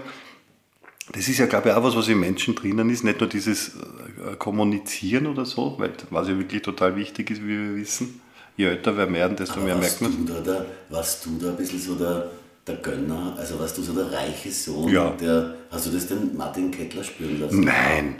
das 1.11 1.27
ist 1.27 1.37
ja, 1.37 1.45
glaube 1.45 1.69
ich, 1.69 1.75
auch 1.75 1.83
was, 1.83 1.95
was 1.95 2.07
im 2.07 2.19
Menschen 2.19 2.55
drinnen 2.55 2.89
ist, 2.89 3.03
nicht 3.03 3.19
nur 3.19 3.29
dieses 3.29 3.69
äh, 3.69 4.35
Kommunizieren 4.37 5.27
oder 5.27 5.45
so, 5.45 5.75
weil 5.77 5.91
was 6.09 6.27
ja 6.27 6.37
wirklich 6.37 6.61
total 6.61 6.95
wichtig 6.95 7.29
ist, 7.29 7.43
wie 7.43 7.49
wir 7.49 7.75
wissen. 7.75 8.21
Je 8.55 8.65
älter 8.65 8.95
wir 8.97 9.11
werden, 9.11 9.35
desto 9.35 9.55
Aber 9.55 9.65
mehr 9.65 9.75
merkt 9.75 10.01
man. 10.01 10.25
Du 10.25 10.33
da, 10.33 10.65
warst 10.89 11.25
du 11.25 11.37
da 11.39 11.49
ein 11.49 11.57
bisschen 11.57 11.79
so 11.79 11.95
der, 11.95 12.31
der 12.65 12.75
Gönner, 12.77 13.35
also 13.37 13.59
warst 13.59 13.77
du 13.77 13.81
so 13.81 13.93
der 13.93 14.11
reiche 14.11 14.51
Sohn, 14.51 14.89
ja. 14.89 15.09
der, 15.11 15.55
hast 15.71 15.87
du 15.87 15.91
das 15.91 16.07
den 16.07 16.35
Martin 16.37 16.71
Kettler 16.71 17.03
spüren 17.03 17.39
lassen? 17.39 17.61
Nein, 17.61 18.15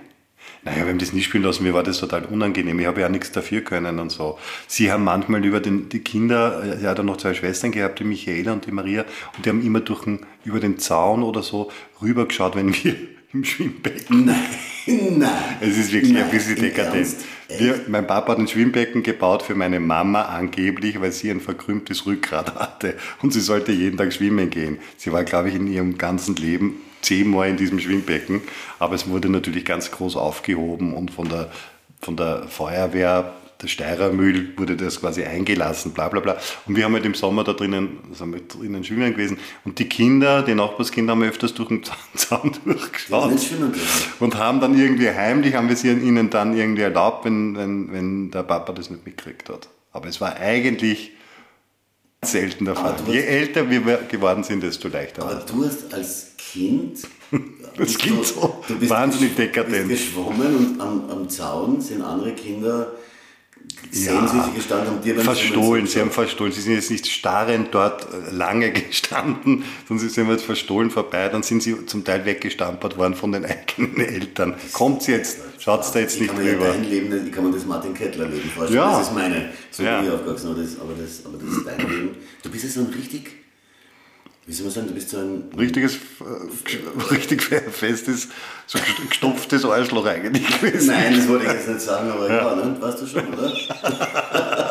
naja, 0.65 0.83
wir 0.85 0.89
haben 0.91 0.99
das 0.99 1.11
nicht 1.11 1.25
spielen 1.25 1.43
lassen, 1.43 1.63
mir 1.63 1.73
war 1.73 1.83
das 1.83 1.99
total 1.99 2.25
unangenehm. 2.25 2.79
Ich 2.79 2.85
habe 2.85 3.01
ja 3.01 3.09
nichts 3.09 3.31
dafür 3.31 3.61
können 3.61 3.99
und 3.99 4.11
so. 4.11 4.39
Sie 4.67 4.91
haben 4.91 5.03
manchmal 5.03 5.43
über 5.43 5.59
den, 5.59 5.89
die 5.89 5.99
Kinder, 5.99 6.63
er 6.81 6.89
hat 6.89 6.97
ja 6.97 7.03
noch 7.03 7.17
zwei 7.17 7.33
Schwestern 7.33 7.71
gehabt, 7.71 7.99
die 7.99 8.05
Michaela 8.05 8.53
und 8.53 8.65
die 8.65 8.71
Maria, 8.71 9.05
und 9.35 9.45
die 9.45 9.49
haben 9.49 9.65
immer 9.65 9.81
durch 9.81 10.05
den, 10.05 10.19
über 10.45 10.59
den 10.59 10.79
Zaun 10.79 11.23
oder 11.23 11.43
so 11.43 11.69
rübergeschaut, 12.01 12.55
wenn 12.55 12.73
wir 12.73 12.95
im 13.33 13.43
Schwimmbecken. 13.43 14.25
Nein, 14.25 15.17
nein. 15.17 15.29
Es 15.59 15.77
ist 15.77 15.91
wirklich 15.91 16.13
nein, 16.13 16.23
ein 16.23 16.31
bisschen 16.31 16.55
dekadent. 16.55 17.15
Wir, 17.57 17.81
mein 17.87 18.07
Papa 18.07 18.31
hat 18.31 18.39
ein 18.39 18.47
Schwimmbecken 18.47 19.03
gebaut 19.03 19.43
für 19.43 19.55
meine 19.55 19.79
Mama 19.79 20.23
angeblich, 20.23 21.01
weil 21.01 21.11
sie 21.11 21.29
ein 21.29 21.41
verkrümmtes 21.41 22.05
Rückgrat 22.05 22.55
hatte 22.55 22.95
und 23.21 23.33
sie 23.33 23.41
sollte 23.41 23.71
jeden 23.71 23.97
Tag 23.97 24.13
schwimmen 24.13 24.49
gehen. 24.49 24.77
Sie 24.97 25.11
war, 25.11 25.23
glaube 25.23 25.49
ich, 25.49 25.55
in 25.55 25.67
ihrem 25.67 25.97
ganzen 25.97 26.35
Leben 26.35 26.81
zehnmal 27.03 27.49
in 27.49 27.57
diesem 27.57 27.79
Schwimmbecken, 27.79 28.41
aber 28.79 28.95
es 28.95 29.07
wurde 29.07 29.29
natürlich 29.29 29.65
ganz 29.65 29.91
groß 29.91 30.15
aufgehoben 30.15 30.93
und 30.93 31.11
von 31.11 31.29
der, 31.29 31.51
von 32.01 32.17
der 32.17 32.47
Feuerwehr 32.47 33.33
der 33.63 33.69
Steirermühl 33.69 34.57
wurde 34.57 34.75
das 34.75 34.99
quasi 34.99 35.23
eingelassen, 35.23 35.93
bla 35.93 36.09
bla 36.09 36.19
bla. 36.19 36.37
Und 36.67 36.75
wir 36.75 36.83
haben 36.83 36.93
halt 36.93 37.05
im 37.05 37.13
Sommer 37.13 37.45
da 37.45 37.53
drinnen, 37.53 37.99
sind 38.11 38.33
wir 38.33 38.41
drinnen 38.41 38.83
schwimmen 38.83 39.13
gewesen. 39.13 39.37
Und 39.63 39.79
die 39.79 39.87
Kinder, 39.87 40.43
die 40.43 40.53
Nachbarskinder 40.53 41.11
haben 41.11 41.23
öfters 41.23 41.53
durch 41.53 41.69
den 41.69 41.81
Zaun 42.15 42.51
durchgeschaut. 42.65 43.31
Und 44.19 44.37
haben 44.37 44.59
dann 44.59 44.77
irgendwie 44.77 45.09
heimlich, 45.09 45.55
haben 45.55 45.69
wir 45.69 45.73
es 45.73 45.83
ihnen 45.85 46.29
dann 46.29 46.57
irgendwie 46.57 46.81
erlaubt, 46.81 47.23
wenn, 47.25 47.55
wenn, 47.55 47.93
wenn 47.93 48.31
der 48.31 48.43
Papa 48.43 48.73
das 48.73 48.89
nicht 48.89 49.05
mitgekriegt 49.05 49.49
hat. 49.49 49.69
Aber 49.93 50.09
es 50.09 50.19
war 50.19 50.35
eigentlich 50.35 51.11
selten 52.25 52.65
der 52.65 52.75
Fall. 52.75 52.95
Je 53.07 53.21
älter 53.21 53.69
wir 53.69 53.81
geworden 54.09 54.43
sind, 54.43 54.63
desto 54.63 54.87
leichter. 54.87 55.23
Aber 55.23 55.35
du 55.35 55.65
hast 55.65 55.93
als 55.93 56.31
Kind. 56.37 56.99
Das 57.75 57.97
klingt 57.97 58.23
so 58.23 58.63
du 58.67 58.77
bist 58.77 58.91
wahnsinnig 58.91 59.35
dekadent. 59.35 59.85
Du 59.85 59.87
bist 59.87 60.05
geschwommen 60.05 60.55
und 60.55 60.79
am, 60.79 61.09
am 61.09 61.27
Zaun 61.27 61.81
sind 61.81 62.03
andere 62.03 62.33
Kinder 62.33 62.91
ja, 63.91 64.27
Sie 64.27 64.55
gestanden 64.55 65.17
haben 65.17 65.23
Verstohlen, 65.23 65.87
sie 65.87 65.99
haben 65.99 66.11
verstohlen. 66.11 66.51
Sie 66.51 66.61
sind 66.61 66.73
jetzt 66.73 66.89
nicht 66.89 67.07
starrend 67.07 67.69
dort 67.73 68.07
äh, 68.11 68.31
lange 68.31 68.71
gestanden, 68.71 69.63
sondern 69.87 70.07
sie 70.07 70.13
sind 70.13 70.29
jetzt 70.29 70.45
verstohlen 70.45 70.89
vorbei. 70.89 71.29
Dann 71.29 71.43
sind 71.43 71.61
sie 71.61 71.85
zum 71.85 72.03
Teil 72.03 72.25
weggestampert 72.25 72.97
worden 72.97 73.13
von 73.13 73.31
den 73.31 73.45
eigenen 73.45 73.99
Eltern. 73.99 74.55
Kommt 74.71 75.07
jetzt, 75.07 75.39
schaut 75.59 75.83
da 75.93 75.99
jetzt 75.99 76.19
nicht 76.19 76.35
drüber. 76.35 76.75
Leben, 76.77 77.27
ich 77.27 77.31
kann 77.31 77.45
mir 77.45 77.51
das 77.51 77.65
Martin 77.65 77.93
Kettler 77.93 78.27
Leben 78.27 78.49
vorstellen. 78.49 78.81
Ja. 78.81 78.97
Das 78.97 79.09
ist 79.09 79.13
meine, 79.13 79.51
so 79.69 79.83
ja. 79.83 80.01
wie 80.01 80.07
ich 80.07 80.11
aufgewachsen 80.11 80.47
aber 80.49 80.61
das, 80.61 80.79
aber, 80.79 80.93
das, 80.93 81.25
aber 81.25 81.37
das 81.37 81.57
ist 81.57 81.67
dein 81.67 81.79
Leben. 81.79 82.15
Du 82.41 82.49
bist 82.49 82.63
ja 82.63 82.69
so 82.69 82.79
ein 82.81 82.87
richtig 82.87 83.42
wie 84.45 84.51
soll 84.51 84.65
man 84.65 84.73
sagen, 84.73 84.87
du 84.87 84.93
bist 84.93 85.09
so 85.09 85.17
ein. 85.19 85.43
Richtiges, 85.57 85.95
äh, 85.95 87.03
richtig 87.11 87.43
festes, 87.43 88.27
so 88.67 88.77
gestopftes 89.09 89.63
Arschloch 89.63 90.05
eigentlich 90.05 90.45
gewesen. 90.59 90.87
Nein, 90.87 91.15
das 91.15 91.27
wollte 91.29 91.45
ich 91.45 91.51
jetzt 91.51 91.67
nicht 91.69 91.81
sagen, 91.81 92.11
aber 92.11 92.27
ja, 92.27 92.49
ja 92.49 92.55
ne? 92.55 92.75
weißt 92.79 93.01
du 93.01 93.07
schon, 93.07 93.33
oder? 93.33 93.53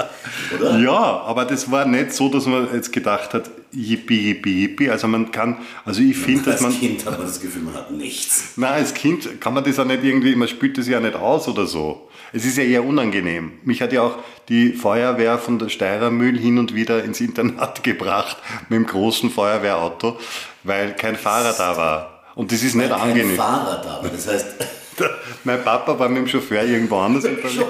oder? 0.74 0.82
Ja, 0.82 1.22
aber 1.22 1.44
das 1.44 1.70
war 1.70 1.84
nicht 1.84 2.12
so, 2.12 2.28
dass 2.28 2.46
man 2.46 2.68
jetzt 2.72 2.92
gedacht 2.92 3.34
hat, 3.34 3.50
yippie, 3.72 4.28
yippie, 4.28 4.62
yippie. 4.62 4.90
Also 4.90 5.08
man 5.08 5.30
kann, 5.30 5.58
also 5.84 6.02
ich 6.02 6.16
finde, 6.16 6.50
dass 6.50 6.60
man... 6.60 6.70
Als 6.70 6.80
Kind 6.80 7.06
hat 7.06 7.18
man 7.18 7.26
das 7.26 7.40
Gefühl, 7.40 7.62
man 7.62 7.74
hat 7.74 7.90
nichts. 7.90 8.52
Nein, 8.56 8.72
als 8.72 8.94
Kind 8.94 9.40
kann 9.40 9.54
man 9.54 9.64
das 9.64 9.78
auch 9.78 9.84
nicht 9.84 10.04
irgendwie, 10.04 10.34
man 10.36 10.48
spürt 10.48 10.78
das 10.78 10.88
ja 10.88 11.00
nicht 11.00 11.14
aus 11.14 11.48
oder 11.48 11.66
so. 11.66 12.08
Es 12.32 12.44
ist 12.44 12.56
ja 12.56 12.64
eher 12.64 12.84
unangenehm. 12.84 13.52
Mich 13.64 13.82
hat 13.82 13.92
ja 13.92 14.02
auch 14.02 14.18
die 14.48 14.72
Feuerwehr 14.72 15.38
von 15.38 15.58
der 15.58 15.68
Steirermühl 15.68 16.38
hin 16.38 16.58
und 16.58 16.74
wieder 16.74 17.04
ins 17.04 17.20
Internat 17.20 17.82
gebracht 17.84 18.36
mit 18.68 18.78
dem 18.78 18.86
großen 18.86 19.30
Feuerwehrauto, 19.30 20.18
weil 20.62 20.94
kein 20.94 21.16
Fahrer 21.16 21.54
da 21.56 21.76
war. 21.76 22.22
Und 22.34 22.50
das 22.50 22.62
ist 22.62 22.74
weil 22.74 22.88
nicht 22.88 22.92
kein 22.92 23.10
angenehm. 23.10 23.28
Kein 23.28 23.36
Fahrer 23.36 23.82
da 23.82 24.02
war, 24.02 24.10
das 24.10 24.28
heißt... 24.28 24.46
mein 25.44 25.62
Papa 25.62 25.98
war 25.98 26.08
mit 26.08 26.18
dem 26.18 26.28
Chauffeur 26.28 26.64
irgendwo 26.64 26.98
anders 26.98 27.24
unterwegs. 27.24 27.64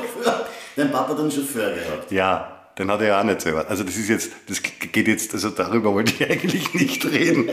Dein 0.77 0.91
Papa 0.91 1.11
hat 1.11 1.19
einen 1.19 1.31
Chauffeur 1.31 1.71
gehabt? 1.71 2.11
Ja, 2.11 2.62
den 2.79 2.91
hat 2.91 3.01
er 3.01 3.07
ja 3.09 3.21
auch 3.21 3.25
nicht 3.25 3.41
selber. 3.41 3.67
Also 3.69 3.85
das 3.85 3.97
ist 3.97 4.09
jetzt, 4.09 4.33
das 4.49 4.63
geht 4.63 5.09
jetzt, 5.09 5.35
also 5.35 5.51
darüber 5.51 5.93
wollte 5.93 6.13
ich 6.13 6.31
eigentlich 6.31 6.73
nicht 6.75 7.05
reden. 7.05 7.49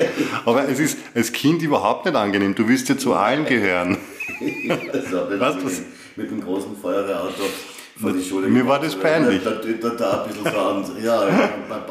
Aber 0.46 0.68
es 0.68 0.80
ist 0.80 0.98
als 1.14 1.32
Kind 1.32 1.62
überhaupt 1.62 2.06
nicht 2.06 2.16
angenehm. 2.16 2.56
Du 2.56 2.68
willst 2.68 2.90
ja 2.90 2.98
zu 2.98 3.14
allen 3.14 3.46
gehören. 3.46 3.98
also, 4.94 5.40
weißt 5.40 5.58
du, 5.60 5.66
was? 5.66 5.82
mit 6.16 6.32
dem 6.32 6.42
großen 6.42 6.76
Feuerwehrauto 6.76 7.44
vor 8.00 8.14
die 8.14 8.24
Schule 8.24 8.48
Mir 8.48 8.66
war 8.66 8.80
das 8.80 8.96
peinlich. 8.96 9.44
Da, 9.44 9.52
da, 9.52 9.90
da, 9.90 10.24
ein 10.24 10.30
bisschen 10.30 10.44
dran. 10.46 10.86
Ja, 11.04 11.28
mein 11.68 11.86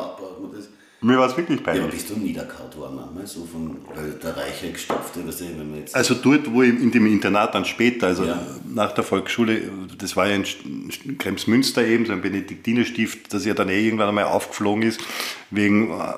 mir 1.01 1.19
war 1.19 1.29
es 1.29 1.37
wirklich 1.37 1.63
peinlich. 1.63 1.85
Ja, 1.85 1.91
bist 1.91 2.11
du 2.11 2.17
niederkaut 2.17 2.77
worden 2.77 2.97
manchmal, 2.97 3.27
so 3.27 3.45
von 3.45 3.77
der 4.23 4.37
Reiche 4.37 4.73
gestopfte, 4.73 5.27
weißt 5.27 5.41
du, 5.41 5.45
wenn 5.45 5.71
man 5.71 5.81
jetzt. 5.81 5.95
Also 5.95 6.15
dort, 6.15 6.53
wo 6.53 6.63
ich 6.63 6.71
in 6.71 6.91
dem 6.91 7.07
Internat 7.07 7.55
dann 7.55 7.65
später, 7.65 8.09
also 8.09 8.25
ja. 8.25 8.41
nach 8.67 8.93
der 8.93 9.05
Volksschule, 9.05 9.63
das 9.97 10.17
war 10.17 10.27
ja 10.27 10.35
in 10.35 11.19
Kremsmünster 11.19 11.87
eben, 11.87 12.07
so 12.07 12.13
ein 12.13 12.21
Benediktinerstift, 12.21 13.33
das 13.33 13.45
ja 13.45 13.55
dann 13.55 13.69
eh 13.69 13.85
irgendwann 13.85 14.09
einmal 14.09 14.25
aufgeflogen 14.25 14.83
ist, 14.83 15.01
wegen 15.51 15.93
äh, 15.93 16.15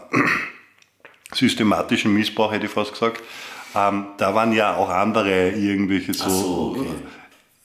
systematischen 1.35 2.15
Missbrauch, 2.15 2.53
hätte 2.53 2.67
ich 2.67 2.73
fast 2.73 2.93
gesagt. 2.93 3.23
Ähm, 3.75 4.07
da 4.17 4.35
waren 4.35 4.53
ja 4.53 4.77
auch 4.77 4.89
andere 4.89 5.51
irgendwelche 5.51 6.15
so, 6.15 6.29
so 6.31 6.77
okay. 6.79 6.89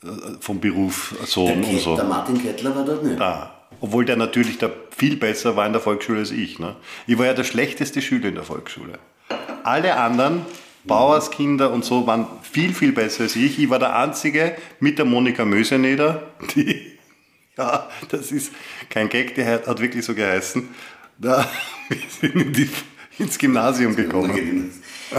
Äh, 0.04 0.36
vom 0.40 0.60
Beruf 0.60 1.16
so 1.26 1.48
der, 1.48 1.56
und 1.56 1.80
so. 1.80 1.96
Der 1.96 2.06
Martin 2.06 2.42
Kettler 2.42 2.76
war 2.76 2.86
dort 2.86 3.04
nicht. 3.04 3.20
Da. 3.20 3.55
Obwohl 3.82 4.06
der 4.06 4.16
natürlich 4.16 4.58
da 4.58 4.70
viel 4.96 5.18
besser 5.18 5.56
war 5.56 5.66
in 5.66 5.74
der 5.74 5.82
Volksschule 5.82 6.20
als 6.20 6.32
ich. 6.32 6.60
Ne? 6.60 6.76
Ich 7.08 7.18
war 7.18 7.26
ja 7.26 7.34
der 7.34 7.44
schlechteste 7.44 8.02
Schüler 8.02 8.30
in 8.30 8.36
der 8.36 8.44
Volksschule. 8.44 9.00
Alle 9.64 9.98
anderen, 9.98 10.46
Bauerskinder 10.86 11.72
und 11.72 11.84
so, 11.84 12.06
waren 12.08 12.28
viel, 12.44 12.74
viel 12.74 12.92
besser 12.92 13.24
als 13.24 13.36
ich. 13.36 13.60
Ich 13.60 13.70
war 13.70 13.80
der 13.80 13.96
Einzige 13.96 14.56
mit 14.80 14.98
der 14.98 15.06
Monika 15.06 15.46
Möseneder, 15.46 16.24
die, 16.56 16.96
ja, 17.58 17.90
das 18.10 18.32
ist 18.32 18.52
kein 18.90 19.10
Gag, 19.10 19.36
der 19.36 19.66
hat 19.66 19.82
wirklich 19.82 20.06
so 20.06 20.14
geheißen. 20.14 20.70
Da, 21.18 21.48
wir 21.90 21.98
sind 22.10 22.36
in 22.36 22.54
die, 22.54 22.70
ins 23.18 23.38
Gymnasium 23.38 23.96
gekommen. 23.96 24.72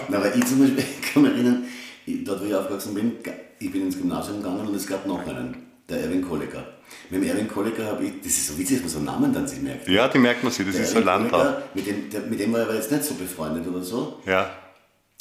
Na, 0.09 0.19
aber 0.19 0.35
ich 0.35 0.45
zum 0.47 0.61
Beispiel 0.61 0.85
ich 1.03 1.13
kann 1.13 1.23
mich 1.23 1.33
erinnern, 1.33 1.65
dort 2.07 2.41
wo 2.41 2.45
ich 2.45 2.55
aufgewachsen 2.55 2.95
bin, 2.95 3.13
ich 3.59 3.73
bin 3.73 3.83
ins 3.83 3.97
Gymnasium 3.97 4.39
gegangen 4.39 4.67
und 4.67 4.75
es 4.75 4.87
gab 4.87 5.07
noch 5.07 5.27
einen, 5.27 5.57
der 5.89 6.03
Erwin 6.03 6.23
Kollecker. 6.23 6.65
Mit 7.11 7.23
dem 7.23 7.29
Erwin 7.29 7.49
Kollecker 7.49 7.87
habe 7.87 8.05
ich, 8.05 8.13
das 8.21 8.33
ist 8.33 8.49
so 8.49 8.59
witzig, 8.59 8.83
dass 8.83 8.95
man 8.95 9.05
so 9.05 9.11
Namen 9.11 9.33
dann 9.33 9.47
sich 9.47 9.61
merkt. 9.61 9.89
Ja, 9.89 10.09
die 10.09 10.19
merkt 10.19 10.43
man 10.43 10.53
sich, 10.53 10.67
das 10.67 10.75
der 10.75 10.85
ist 10.85 10.93
so 10.93 10.99
ein 10.99 11.05
Landtag. 11.05 11.75
Mit 11.75 11.87
dem, 11.87 12.11
der, 12.11 12.21
mit 12.23 12.41
dem 12.41 12.53
war 12.53 12.69
ich 12.69 12.75
jetzt 12.77 12.93
nicht 12.93 13.05
so 13.05 13.15
befreundet 13.15 13.67
oder 13.67 13.83
so. 13.83 14.21
Ja. 14.27 14.51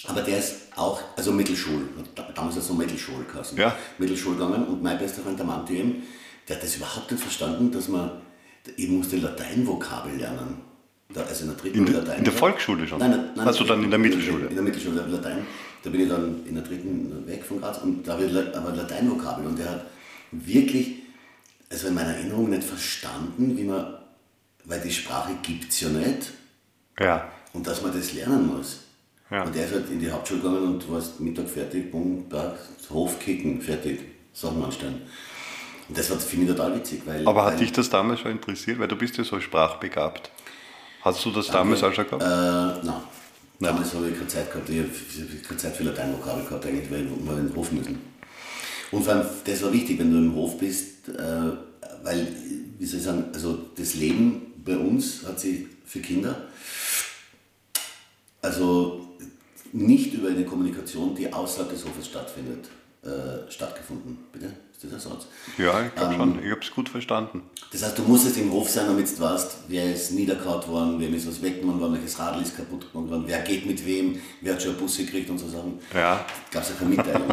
Aber 0.07 0.21
der 0.21 0.37
ist 0.39 0.55
auch, 0.75 1.01
also 1.15 1.31
Mittelschul, 1.31 1.89
damals 2.35 2.55
so 2.67 2.73
Mittelschul 2.73 3.25
geheißen. 3.31 3.57
Ja. 3.57 3.75
Mittelschul 3.97 4.33
gegangen 4.33 4.65
und 4.67 4.83
mein 4.83 4.97
bester 4.97 5.21
Freund, 5.21 5.39
der 5.39 5.45
Manti 5.45 5.77
eben, 5.77 6.03
der 6.47 6.57
hat 6.57 6.63
das 6.63 6.75
überhaupt 6.75 7.11
nicht 7.11 7.21
verstanden, 7.21 7.71
dass 7.71 7.87
man, 7.87 8.21
ich 8.77 8.87
musste 8.87 9.17
Lateinvokabel 9.17 10.17
lernen. 10.17 10.61
Da, 11.13 11.21
also 11.21 11.43
in 11.43 11.49
der 11.49 11.57
dritten 11.57 11.87
in, 11.87 11.93
Latein. 11.93 12.17
In 12.19 12.23
der 12.23 12.33
Volksschule 12.33 12.87
schon? 12.87 12.99
Nein, 12.99 13.29
nein, 13.35 13.47
also 13.47 13.63
dann 13.63 13.83
in 13.83 13.89
der 13.89 13.99
Mittelschule? 13.99 14.47
In 14.47 14.55
der 14.55 14.63
Mittelschule, 14.63 15.05
Latein. 15.07 15.45
Da 15.83 15.89
bin 15.91 16.01
ich 16.01 16.09
dann 16.09 16.43
in 16.47 16.55
der 16.55 16.63
dritten 16.63 17.27
weg 17.27 17.43
von 17.43 17.61
Graz 17.61 17.77
und 17.77 18.07
da 18.07 18.13
habe 18.13 18.25
ich 18.25 18.35
aber 18.35 18.75
Lateinvokabel 18.75 19.45
und 19.45 19.59
der 19.59 19.69
hat 19.69 19.85
wirklich, 20.45 20.95
also 21.69 21.87
in 21.87 21.93
meiner 21.93 22.15
Erinnerung 22.15 22.49
nicht 22.49 22.63
verstanden, 22.63 23.57
wie 23.57 23.63
man, 23.63 23.95
weil 24.65 24.81
die 24.81 24.91
Sprache 24.91 25.33
gibt 25.41 25.71
es 25.71 25.81
ja 25.81 25.89
nicht. 25.89 26.31
Ja. 26.99 27.31
Und 27.53 27.65
dass 27.67 27.81
man 27.81 27.93
das 27.93 28.13
lernen 28.13 28.47
muss. 28.47 28.81
Ja. 29.31 29.43
Und 29.43 29.55
der 29.55 29.65
ist 29.65 29.73
halt 29.73 29.89
in 29.89 29.99
die 29.99 30.11
Hauptschule 30.11 30.41
gegangen 30.41 30.75
und 30.75 30.91
war 30.91 31.01
Mittag 31.19 31.49
fertig, 31.49 31.91
bumm, 31.91 32.25
Hof 32.89 33.19
kicken, 33.19 33.61
fertig, 33.61 33.99
Sachen 34.33 34.63
anstellen. 34.63 35.01
Und 35.87 35.97
das 35.97 36.07
finde 36.07 36.51
ich 36.51 36.57
total 36.57 36.75
witzig. 36.75 37.01
Weil, 37.05 37.27
Aber 37.27 37.43
hat 37.43 37.53
weil, 37.53 37.59
dich 37.59 37.71
das 37.71 37.89
damals 37.89 38.19
schon 38.19 38.31
interessiert? 38.31 38.79
Weil 38.79 38.87
du 38.87 38.95
bist 38.95 39.17
ja 39.17 39.23
so 39.23 39.39
sprachbegabt. 39.39 40.31
Hast 41.01 41.23
du 41.25 41.31
das 41.31 41.47
damals 41.47 41.83
auch 41.83 41.93
schon 41.93 42.05
gehabt? 42.05 42.23
Äh, 42.23 42.85
nein. 42.85 43.01
Damals 43.59 43.93
habe 43.93 44.09
ich 44.09 44.15
keine 44.15 44.27
Zeit 44.27 44.51
gehabt, 44.51 44.69
ich 44.69 44.79
habe 44.79 44.89
keine 45.47 45.57
Zeit 45.57 45.75
für 45.77 45.83
Lateinvokabel 45.83 46.43
gehabt, 46.43 46.65
eigentlich, 46.65 46.91
weil 46.91 47.05
wir 47.05 47.37
in 47.37 47.47
den 47.47 47.55
Hof 47.55 47.71
müssen. 47.71 48.01
Und 48.91 49.03
vor 49.03 49.13
allem, 49.13 49.27
das 49.45 49.63
war 49.63 49.73
wichtig, 49.73 49.99
wenn 49.99 50.11
du 50.11 50.17
im 50.17 50.35
Hof 50.35 50.57
bist, 50.57 51.09
äh, 51.09 51.51
weil, 52.03 52.27
wie 52.77 52.85
soll 52.85 52.99
ich 52.99 53.05
sagen, 53.05 53.25
also 53.33 53.57
das 53.75 53.95
Leben 53.95 54.53
bei 54.63 54.77
uns 54.77 55.23
hat 55.25 55.39
sich 55.39 55.65
für 55.85 55.99
Kinder, 55.99 56.47
also 58.41 59.07
nicht 59.73 60.13
über 60.13 60.29
eine 60.29 60.45
Kommunikation, 60.45 61.15
die 61.15 61.31
außerhalb 61.31 61.69
des 61.69 61.83
Hofes 61.83 62.07
stattfindet, 62.07 62.69
äh, 63.05 63.51
stattgefunden. 63.51 64.17
Bitte? 64.33 64.47
Ist 64.71 64.83
das 64.83 64.89
der 64.89 64.99
Satz? 64.99 65.27
Ja, 65.57 65.85
ich 65.85 65.95
glaube 65.95 66.13
ähm, 66.13 66.19
schon. 66.19 66.43
Ich 66.43 66.51
habe 66.51 66.61
es 66.61 66.71
gut 66.71 66.89
verstanden. 66.89 67.43
Das 67.71 67.83
heißt, 67.83 67.97
du 67.97 68.03
musstest 68.03 68.37
im 68.37 68.51
Hof 68.51 68.69
sein, 68.69 68.87
damit 68.87 69.07
du 69.07 69.21
weißt, 69.21 69.57
wer 69.67 69.93
ist 69.93 70.11
niederkaut 70.11 70.67
worden, 70.67 70.99
wem 70.99 71.13
ist 71.13 71.27
was 71.27 71.41
weggenommen 71.41 71.79
worden, 71.79 71.93
welches 71.93 72.19
Radl 72.19 72.41
ist 72.41 72.57
kaputt 72.57 72.93
worden, 72.93 73.23
wer 73.27 73.39
geht 73.39 73.65
mit 73.65 73.85
wem, 73.85 74.19
wer 74.41 74.53
hat 74.53 74.61
schon 74.61 74.71
einen 74.71 74.79
Bus 74.79 74.97
gekriegt 74.97 75.29
und 75.29 75.37
so 75.37 75.47
Sachen. 75.47 75.79
Ja. 75.93 76.25
Gab 76.51 76.63
es 76.63 76.69
ja 76.69 76.75
keine 76.79 76.89
Mitteilung. 76.89 77.27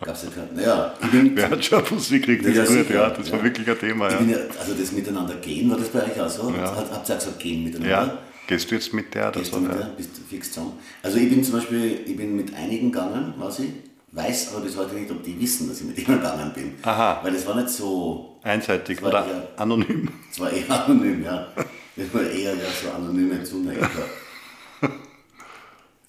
Gab's 0.00 0.22
ja 0.24 0.30
keine, 0.30 0.52
naja, 0.52 0.94
ich 1.02 1.10
bin, 1.10 1.36
wer 1.36 1.50
hat 1.50 1.64
schon 1.64 1.78
einen 1.78 1.86
Bus 1.88 2.08
gekriegt? 2.08 2.44
Das, 2.46 2.54
ja, 2.54 2.64
gut, 2.64 2.90
ja, 2.90 3.10
das 3.10 3.28
ja. 3.28 3.32
war 3.34 3.44
wirklich 3.44 3.68
ein 3.68 3.78
Thema. 3.78 4.10
Ja. 4.10 4.20
ja. 4.22 4.38
also 4.58 4.74
das 4.74 4.92
Miteinander 4.92 5.34
gehen, 5.36 5.70
war 5.70 5.76
das 5.76 5.88
bei 5.88 6.02
euch 6.04 6.20
auch 6.20 6.28
so? 6.28 6.50
Ja. 6.50 6.74
Habt 6.74 7.08
ihr 7.08 7.14
auch 7.14 7.18
gesagt, 7.18 7.38
gehen 7.38 7.64
miteinander? 7.64 7.90
Ja. 7.90 8.18
Gehst 8.46 8.68
du 8.68 8.74
jetzt 8.74 8.92
mit 8.92 9.14
der? 9.14 9.28
Oder 9.28 9.38
Gehst 9.38 9.52
so, 9.52 9.58
du 9.58 9.62
mit 9.62 9.78
der? 9.78 9.84
Bist 9.96 10.10
du 10.16 10.22
fix 10.28 10.50
zusammen? 10.50 10.72
Also 11.02 11.18
ich 11.18 11.28
bin 11.28 11.44
zum 11.44 11.54
Beispiel, 11.54 12.00
ich 12.04 12.16
bin 12.16 12.34
mit 12.34 12.52
einigen 12.54 12.90
gegangen, 12.90 13.34
weiß 13.38 13.60
ich, 13.60 13.68
weiß 14.12 14.52
aber 14.52 14.64
bis 14.64 14.76
heute 14.76 14.94
nicht, 14.94 15.10
ob 15.10 15.22
die 15.22 15.38
wissen, 15.40 15.68
dass 15.68 15.80
ich 15.80 15.86
mit 15.86 15.98
ihnen 15.98 16.18
gegangen 16.18 16.52
bin. 16.54 16.74
Aha. 16.82 17.20
Weil 17.22 17.34
es 17.34 17.46
war 17.46 17.54
nicht 17.56 17.70
so... 17.70 18.38
Einseitig 18.42 19.02
oder 19.02 19.26
eher, 19.26 19.48
anonym. 19.56 20.08
Es 20.30 20.40
war 20.40 20.50
eher 20.50 20.84
anonym, 20.84 21.22
ja. 21.22 21.48
Es 21.96 22.12
war 22.14 22.22
eher 22.22 22.54
ja, 22.54 22.64
so 22.82 22.90
anonyme 22.90 23.42
Zuneiger. 23.44 23.88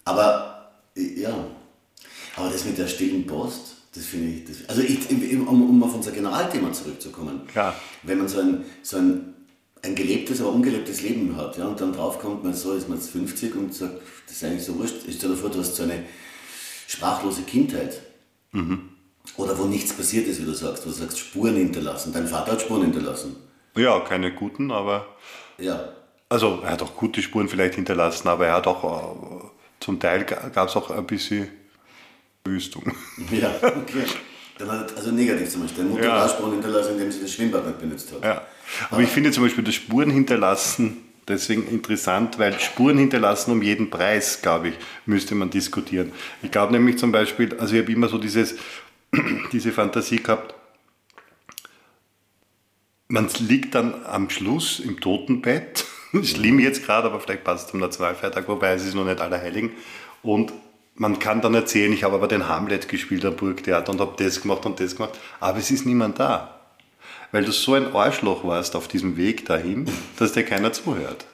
aber, 0.05 0.71
ja. 0.95 1.33
Aber 2.35 2.49
das 2.49 2.65
mit 2.65 2.77
der 2.77 2.87
stillen 2.87 3.27
Post, 3.27 3.75
das 3.93 4.05
finde 4.05 4.29
ich... 4.29 4.45
Das, 4.45 4.69
also 4.69 4.81
ich, 4.81 5.09
um, 5.35 5.69
um 5.69 5.83
auf 5.83 5.93
unser 5.93 6.11
Generalthema 6.11 6.71
zurückzukommen. 6.71 7.45
Klar. 7.47 7.75
Wenn 8.03 8.19
man 8.19 8.27
so 8.27 8.39
ein, 8.39 8.65
so 8.81 8.97
ein 8.97 9.31
ein 9.83 9.95
gelebtes, 9.95 10.41
aber 10.41 10.51
ungelebtes 10.51 11.01
Leben 11.01 11.35
hat. 11.35 11.57
Ja, 11.57 11.65
und 11.65 11.79
dann 11.81 11.93
draufkommt 11.93 12.43
man 12.43 12.53
so, 12.53 12.73
ist 12.73 12.87
man 12.87 12.97
jetzt 12.99 13.09
50 13.09 13.55
und 13.55 13.73
sagt, 13.73 13.95
das 14.27 14.35
ist 14.35 14.43
eigentlich 14.43 14.63
so 14.63 14.77
wurscht. 14.77 15.07
Ich 15.07 15.15
stelle 15.15 15.33
dir 15.33 15.39
vor, 15.39 15.49
du 15.49 15.59
hast 15.59 15.75
so 15.75 15.83
eine 15.83 16.03
sprachlose 16.91 17.43
Kindheit. 17.43 18.01
Mhm. 18.51 18.89
Oder 19.37 19.57
wo 19.57 19.65
nichts 19.65 19.93
passiert 19.93 20.27
ist, 20.27 20.41
wie 20.41 20.45
du 20.45 20.53
sagst. 20.53 20.85
Wo 20.85 20.89
du 20.89 20.95
sagst, 20.95 21.19
Spuren 21.19 21.55
hinterlassen. 21.55 22.11
Dein 22.11 22.27
Vater 22.27 22.53
hat 22.53 22.61
Spuren 22.61 22.83
hinterlassen. 22.83 23.35
Ja, 23.75 23.99
keine 24.01 24.33
guten, 24.33 24.71
aber. 24.71 25.07
Ja. 25.57 25.93
Also, 26.27 26.59
er 26.63 26.71
hat 26.71 26.81
auch 26.81 26.95
gute 26.95 27.21
Spuren 27.21 27.47
vielleicht 27.47 27.75
hinterlassen, 27.75 28.27
aber 28.27 28.47
er 28.47 28.55
hat 28.55 28.67
auch. 28.67 28.83
Äh, 28.83 29.43
zum 29.79 29.99
Teil 29.99 30.25
gab 30.25 30.69
es 30.69 30.75
auch 30.75 30.91
ein 30.91 31.07
bisschen 31.07 31.47
Wüstung. 32.43 32.83
Ja, 33.31 33.51
okay. 33.63 34.05
Dann 34.57 34.71
hat, 34.71 34.95
also 34.95 35.11
negativ 35.11 35.49
zum 35.49 35.61
Beispiel. 35.61 35.83
Deine 35.83 35.95
Mutter 35.95 36.07
ja. 36.07 36.21
hat 36.21 36.31
Spuren 36.31 36.51
hinterlassen, 36.51 36.91
indem 36.93 37.11
sie 37.11 37.21
das 37.21 37.31
Schwimmbad 37.31 37.65
nicht 37.65 37.79
benutzt 37.79 38.11
hat. 38.11 38.23
Ja. 38.23 38.31
Aber, 38.31 38.45
aber 38.91 39.01
ich 39.01 39.09
finde 39.09 39.31
zum 39.31 39.43
Beispiel 39.43 39.63
das 39.63 39.75
Spuren 39.75 40.11
hinterlassen 40.11 40.97
deswegen 41.31 41.67
interessant, 41.67 42.37
weil 42.37 42.59
Spuren 42.59 42.97
hinterlassen 42.97 43.51
um 43.51 43.61
jeden 43.61 43.89
Preis, 43.89 44.41
glaube 44.41 44.69
ich, 44.69 44.75
müsste 45.05 45.35
man 45.35 45.49
diskutieren. 45.49 46.11
Ich 46.41 46.51
glaube 46.51 46.73
nämlich 46.73 46.97
zum 46.97 47.11
Beispiel, 47.11 47.57
also 47.57 47.75
ich 47.75 47.81
habe 47.81 47.91
immer 47.91 48.07
so 48.07 48.17
dieses, 48.17 48.55
diese 49.51 49.71
Fantasie 49.71 50.17
gehabt, 50.17 50.53
man 53.07 53.27
liegt 53.39 53.75
dann 53.75 54.05
am 54.05 54.29
Schluss 54.29 54.79
im 54.79 54.99
Totenbett, 54.99 55.85
schlimm 56.23 56.59
jetzt 56.59 56.85
gerade, 56.85 57.07
aber 57.07 57.19
vielleicht 57.19 57.43
passt 57.43 57.65
es 57.65 57.71
zum 57.71 57.79
Nationalfeiertag, 57.79 58.47
wobei 58.47 58.73
es 58.73 58.85
ist 58.85 58.95
noch 58.95 59.05
nicht 59.05 59.19
Allerheiligen, 59.19 59.71
und 60.23 60.53
man 60.95 61.19
kann 61.19 61.41
dann 61.41 61.55
erzählen, 61.55 61.91
ich 61.91 62.03
habe 62.03 62.15
aber 62.15 62.27
den 62.27 62.47
Hamlet 62.47 62.87
gespielt 62.87 63.25
am 63.25 63.35
Burgtheater 63.35 63.91
und 63.91 63.99
habe 63.99 64.23
das 64.23 64.41
gemacht 64.41 64.65
und 64.65 64.79
das 64.79 64.95
gemacht, 64.95 65.19
aber 65.39 65.57
es 65.57 65.71
ist 65.71 65.85
niemand 65.85 66.19
da 66.19 66.60
weil 67.31 67.45
du 67.45 67.51
so 67.51 67.73
ein 67.73 67.93
Arschloch 67.93 68.43
warst 68.43 68.75
auf 68.75 68.87
diesem 68.87 69.17
Weg 69.17 69.45
dahin, 69.45 69.85
dass 70.17 70.33
dir 70.33 70.43
keiner 70.43 70.73
zuhört. 70.73 71.25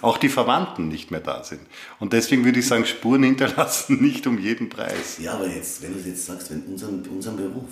Auch 0.00 0.18
die 0.18 0.30
Verwandten 0.30 0.88
nicht 0.88 1.10
mehr 1.10 1.20
da 1.20 1.44
sind. 1.44 1.60
Und 2.00 2.12
deswegen 2.12 2.44
würde 2.44 2.58
ich 2.60 2.66
sagen, 2.66 2.86
Spuren 2.86 3.22
hinterlassen 3.22 4.00
nicht 4.00 4.26
um 4.26 4.38
jeden 4.38 4.68
Preis. 4.68 5.18
Ja, 5.20 5.34
aber 5.34 5.48
jetzt, 5.48 5.82
wenn 5.82 5.92
du 5.92 6.00
es 6.00 6.06
jetzt 6.06 6.26
sagst, 6.26 6.50
wenn 6.50 6.62
unseren, 6.62 7.02
unseren 7.06 7.36
Beruf, 7.36 7.68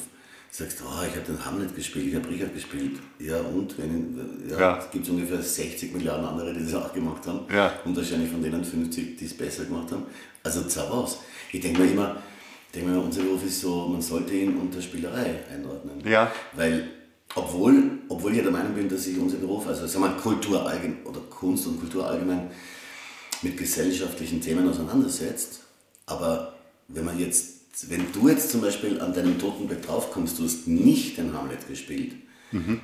sagst, 0.51 0.83
oh, 0.85 1.05
ich 1.05 1.17
habe 1.17 1.27
den 1.27 1.45
Hamlet 1.45 1.75
gespielt, 1.75 2.07
ich 2.07 2.15
habe 2.15 2.29
Richard 2.29 2.55
gespielt. 2.55 3.01
Ja, 3.19 3.41
und? 3.41 3.77
Wenn, 3.77 4.49
ja, 4.49 4.59
Ja. 4.59 4.79
Es 4.79 4.91
gibt 4.91 5.09
ungefähr 5.09 5.43
60 5.43 5.93
Milliarden 5.93 6.25
andere, 6.25 6.55
die 6.55 6.65
das 6.65 6.75
auch 6.75 6.93
gemacht 6.93 7.27
haben. 7.27 7.41
Ja. 7.53 7.73
Und 7.85 7.97
wahrscheinlich 7.97 8.31
von 8.31 8.41
denen 8.41 8.65
50, 8.65 9.17
die 9.17 9.25
es 9.25 9.37
besser 9.37 9.65
gemacht 9.65 9.91
haben. 9.91 10.05
Also 10.45 10.65
was. 10.65 11.19
Ich 11.53 11.61
denke 11.61 11.83
mir 11.83 11.91
immer, 11.91 12.17
ich 12.69 12.73
denke 12.73 12.91
mir, 12.91 13.01
unser 13.01 13.23
Beruf 13.23 13.45
ist 13.45 13.63
so, 13.63 13.89
man 13.89 14.01
sollte 14.01 14.35
ihn 14.35 14.57
unter 14.57 14.81
Spielerei 14.81 15.41
einordnen. 15.53 16.01
Ja. 16.07 16.31
Weil, 16.53 16.89
obwohl, 17.35 17.99
obwohl 18.09 18.35
ich 18.35 18.43
der 18.43 18.51
Meinung 18.51 18.75
bin, 18.75 18.89
dass 18.89 19.05
sich 19.05 19.19
unser 19.19 19.39
Beruf, 19.39 19.67
also 19.67 19.87
sagen 19.87 20.05
wir 20.05 20.17
Kultur 20.17 20.67
allgemein, 20.67 21.03
oder 21.05 21.21
Kunst 21.21 21.67
und 21.67 21.81
Kultur 21.81 22.07
allgemein, 22.07 22.51
mit 23.43 23.57
gesellschaftlichen 23.57 24.41
Themen 24.41 24.69
auseinandersetzt. 24.69 25.61
Aber 26.07 26.55
wenn 26.89 27.05
man 27.05 27.19
jetzt, 27.19 27.91
wenn 27.91 28.07
du 28.13 28.29
jetzt 28.29 28.51
zum 28.51 28.61
Beispiel 28.61 29.01
an 29.01 29.13
deinem 29.13 29.39
Totenbett 29.39 29.87
draufkommst, 29.87 30.39
du 30.39 30.45
hast 30.45 30.69
nicht 30.69 31.19
den 31.19 31.33
Hamlet 31.33 31.67
gespielt, 31.67 32.13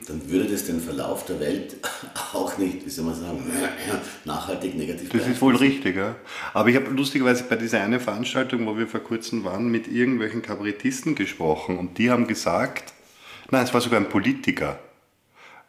dann 0.08 0.28
würde 0.28 0.50
das 0.50 0.64
den 0.64 0.80
Verlauf 0.80 1.26
der 1.26 1.38
Welt 1.38 1.76
auch 2.32 2.58
nicht, 2.58 2.84
wie 2.84 2.90
soll 2.90 3.04
man 3.04 3.14
sagen, 3.14 3.44
nachhaltig 4.24 4.74
negativ 4.76 5.10
Das 5.10 5.28
ist 5.28 5.40
wohl 5.40 5.54
richtig, 5.54 5.96
ja. 5.96 6.16
Aber 6.52 6.68
ich 6.70 6.76
habe 6.76 6.90
lustigerweise 6.90 7.44
bei 7.44 7.54
dieser 7.54 7.80
einen 7.80 8.00
Veranstaltung, 8.00 8.66
wo 8.66 8.76
wir 8.76 8.88
vor 8.88 9.00
kurzem 9.00 9.44
waren, 9.44 9.68
mit 9.68 9.86
irgendwelchen 9.86 10.42
Kabarettisten 10.42 11.14
gesprochen 11.14 11.78
und 11.78 11.98
die 11.98 12.10
haben 12.10 12.26
gesagt, 12.26 12.92
nein, 13.50 13.64
es 13.64 13.74
war 13.74 13.80
sogar 13.80 14.00
ein 14.00 14.08
Politiker 14.08 14.78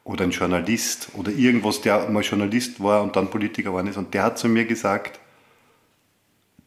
oder 0.04 0.24
ein 0.24 0.32
Journalist 0.32 1.10
oder 1.14 1.32
irgendwas, 1.32 1.82
der 1.82 2.10
mal 2.10 2.24
Journalist 2.24 2.82
war 2.82 3.04
und 3.04 3.16
dann 3.16 3.30
Politiker 3.30 3.70
geworden 3.70 3.88
ist. 3.88 3.98
Und 3.98 4.14
der 4.14 4.24
hat 4.24 4.40
zu 4.40 4.48
mir 4.48 4.66
gesagt, 4.66 5.20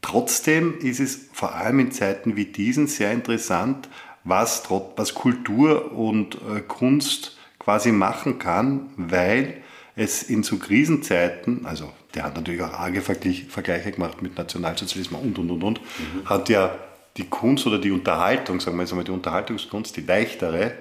Trotzdem 0.04 0.78
ist 0.80 1.00
es 1.00 1.30
vor 1.32 1.54
allem 1.54 1.78
in 1.78 1.90
Zeiten 1.90 2.36
wie 2.36 2.44
diesen 2.44 2.88
sehr 2.88 3.10
interessant, 3.10 3.88
was, 4.22 4.64
was 4.96 5.14
Kultur 5.14 5.92
und 5.92 6.34
äh, 6.34 6.60
Kunst 6.60 7.38
quasi 7.58 7.90
machen 7.90 8.38
kann, 8.38 8.90
weil 8.98 9.62
es 9.96 10.22
in 10.22 10.42
so 10.42 10.58
Krisenzeiten, 10.58 11.64
also 11.64 11.90
der 12.14 12.24
hat 12.24 12.36
natürlich 12.36 12.60
auch 12.60 12.74
arge 12.74 13.00
Vergleich- 13.00 13.46
Vergleiche 13.48 13.92
gemacht 13.92 14.20
mit 14.20 14.36
Nationalsozialismus 14.36 15.22
und 15.22 15.38
und 15.38 15.50
und 15.50 15.62
und, 15.64 15.80
hat 16.26 16.50
ja 16.50 16.78
die 17.16 17.24
Kunst 17.24 17.66
oder 17.66 17.78
die 17.78 17.90
Unterhaltung, 17.90 18.60
sagen 18.60 18.76
wir 18.76 18.82
jetzt 18.82 18.92
einmal 18.92 19.06
die 19.06 19.10
Unterhaltungskunst, 19.10 19.96
die 19.96 20.02
leichtere, 20.02 20.74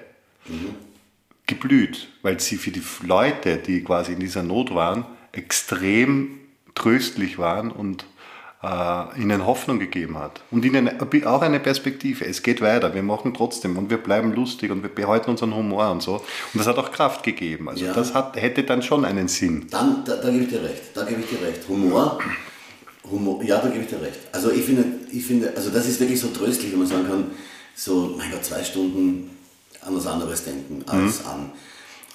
geblüht, 1.46 2.08
weil 2.22 2.40
sie 2.40 2.56
für 2.56 2.70
die 2.70 2.82
Leute, 3.06 3.56
die 3.58 3.82
quasi 3.82 4.12
in 4.12 4.20
dieser 4.20 4.42
Not 4.42 4.74
waren, 4.74 5.04
extrem 5.32 6.38
tröstlich 6.74 7.38
waren 7.38 7.70
und 7.70 8.04
äh, 8.62 9.20
ihnen 9.20 9.46
Hoffnung 9.46 9.78
gegeben 9.78 10.18
hat. 10.18 10.40
Und 10.50 10.64
ihnen 10.64 10.88
auch 11.26 11.42
eine 11.42 11.60
Perspektive. 11.60 12.24
Es 12.24 12.42
geht 12.42 12.60
weiter, 12.62 12.94
wir 12.94 13.02
machen 13.02 13.34
trotzdem 13.34 13.76
und 13.76 13.90
wir 13.90 13.98
bleiben 13.98 14.32
lustig 14.32 14.70
und 14.70 14.82
wir 14.82 14.88
behalten 14.88 15.30
unseren 15.30 15.54
Humor 15.54 15.90
und 15.90 16.02
so. 16.02 16.14
Und 16.14 16.24
das 16.54 16.66
hat 16.66 16.78
auch 16.78 16.90
Kraft 16.90 17.22
gegeben. 17.22 17.68
Also 17.68 17.84
Ja. 17.84 17.92
das 17.92 18.14
hat, 18.14 18.40
hätte 18.40 18.62
dann 18.64 18.82
schon 18.82 19.04
einen 19.04 19.28
Sinn. 19.28 19.66
Dann, 19.70 20.02
da, 20.04 20.16
da 20.16 20.30
gebe 20.30 20.44
ich 20.44 20.50
dir 20.50 20.62
recht, 20.62 20.82
da 20.94 21.04
gebe 21.04 21.20
ich 21.20 21.28
dir 21.28 21.46
recht. 21.46 21.68
Humor, 21.68 22.18
Humor, 23.10 23.42
ja, 23.44 23.60
da 23.60 23.68
gebe 23.68 23.84
ich 23.84 23.90
dir 23.90 24.00
recht. 24.00 24.18
Also 24.32 24.50
ich 24.50 24.64
finde, 24.64 24.84
ich 25.12 25.26
finde, 25.26 25.52
also 25.54 25.70
das 25.70 25.86
ist 25.86 26.00
wirklich 26.00 26.18
so 26.20 26.28
tröstlich, 26.28 26.72
wenn 26.72 26.78
man 26.78 26.88
sagen 26.88 27.06
kann, 27.06 27.30
so, 27.76 28.14
mein 28.16 28.30
Gott, 28.30 28.44
zwei 28.44 28.64
Stunden 28.64 29.30
an 29.84 29.96
was 29.96 30.06
anderes 30.06 30.44
denken, 30.44 30.82
als 30.86 31.20
Mhm. 31.24 31.26
an 31.30 31.52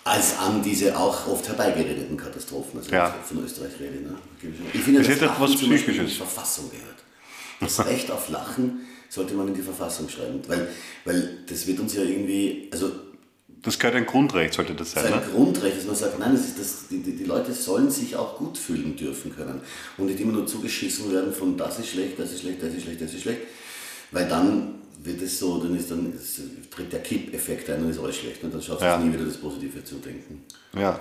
als 0.05 0.39
an 0.39 0.63
diese 0.63 0.97
auch 0.97 1.27
oft 1.27 1.47
herbeigeredeten 1.47 2.17
Katastrophen, 2.17 2.79
also 2.79 2.89
Ja. 2.89 3.13
wenn 3.13 3.21
ich 3.21 3.27
von 3.27 3.43
Österreich 3.45 3.73
rede. 3.79 3.97
Ne? 4.01 4.15
Ich- 4.73 4.82
finde, 4.82 5.01
das 5.03 5.10
etwas 5.10 5.38
zum 5.38 5.69
Beispiel 5.69 5.69
in 5.69 5.71
die 5.71 5.77
Psychisches. 5.77 6.17
Verfassung 6.17 6.71
gehört. 6.71 6.95
Das 7.60 7.86
Recht 7.86 8.10
auf 8.10 8.29
Lachen 8.29 8.79
sollte 9.10 9.34
man 9.36 9.49
in 9.49 9.53
die 9.53 9.62
Verfassung 9.62 10.08
schreiben, 10.10 10.39
weil, 10.47 10.67
weil 11.05 11.39
das 11.47 11.67
wird 11.67 11.79
uns 11.79 11.93
ja 11.93 12.01
irgendwie, 12.03 12.69
also 12.71 12.89
Das 13.62 13.77
gehört 13.77 13.97
ein 13.97 14.05
Grundrecht, 14.05 14.53
sollte 14.53 14.73
das 14.73 14.93
sein. 14.93 15.03
sein 15.03 15.12
Ne? 15.19 15.21
Grundrecht, 15.32 15.77
dass 15.77 15.86
man 15.86 15.95
sagt, 15.95 16.17
nein, 16.17 16.32
das 16.34 16.45
ist 16.45 16.60
das, 16.60 16.88
die, 16.89 16.99
die 17.03 17.25
Leute 17.25 17.53
sollen 17.53 17.91
sich 17.91 18.15
auch 18.15 18.38
gut 18.38 18.58
fühlen 18.58 18.95
dürfen 18.95 19.36
können 19.36 19.62
und 19.97 20.05
nicht 20.08 20.19
immer 20.21 20.32
nur 20.34 20.47
zugeschissen 20.47 21.12
werden 21.12 21.34
von 21.34 21.55
das 21.58 21.77
ist 21.77 21.89
schlecht, 21.89 22.17
das 22.17 22.32
ist 22.32 22.41
schlecht, 22.41 22.63
das 22.63 22.73
ist 22.73 22.84
schlecht, 22.84 23.01
das 23.01 23.13
ist 23.13 23.21
schlecht, 23.21 23.41
weil 24.12 24.27
dann 24.27 24.75
wird 25.01 25.21
es 25.21 25.39
so, 25.39 25.62
dann 25.63 25.75
ist 25.77 25.89
dann 25.91 26.13
es 26.15 26.41
tritt 26.69 26.91
der 26.91 27.01
Kipp-Effekt 27.01 27.69
ein 27.69 27.83
und 27.83 27.89
ist 27.89 27.99
alles 27.99 28.17
schlecht 28.17 28.43
und 28.43 28.53
dann 28.53 28.62
schaffst 28.62 28.81
du 28.81 28.85
Ja. 28.85 28.97
nie 28.97 29.13
wieder 29.13 29.25
das 29.25 29.38
Positive 29.38 29.83
zu 29.83 29.95
denken. 29.95 30.43
Ja. 30.77 30.99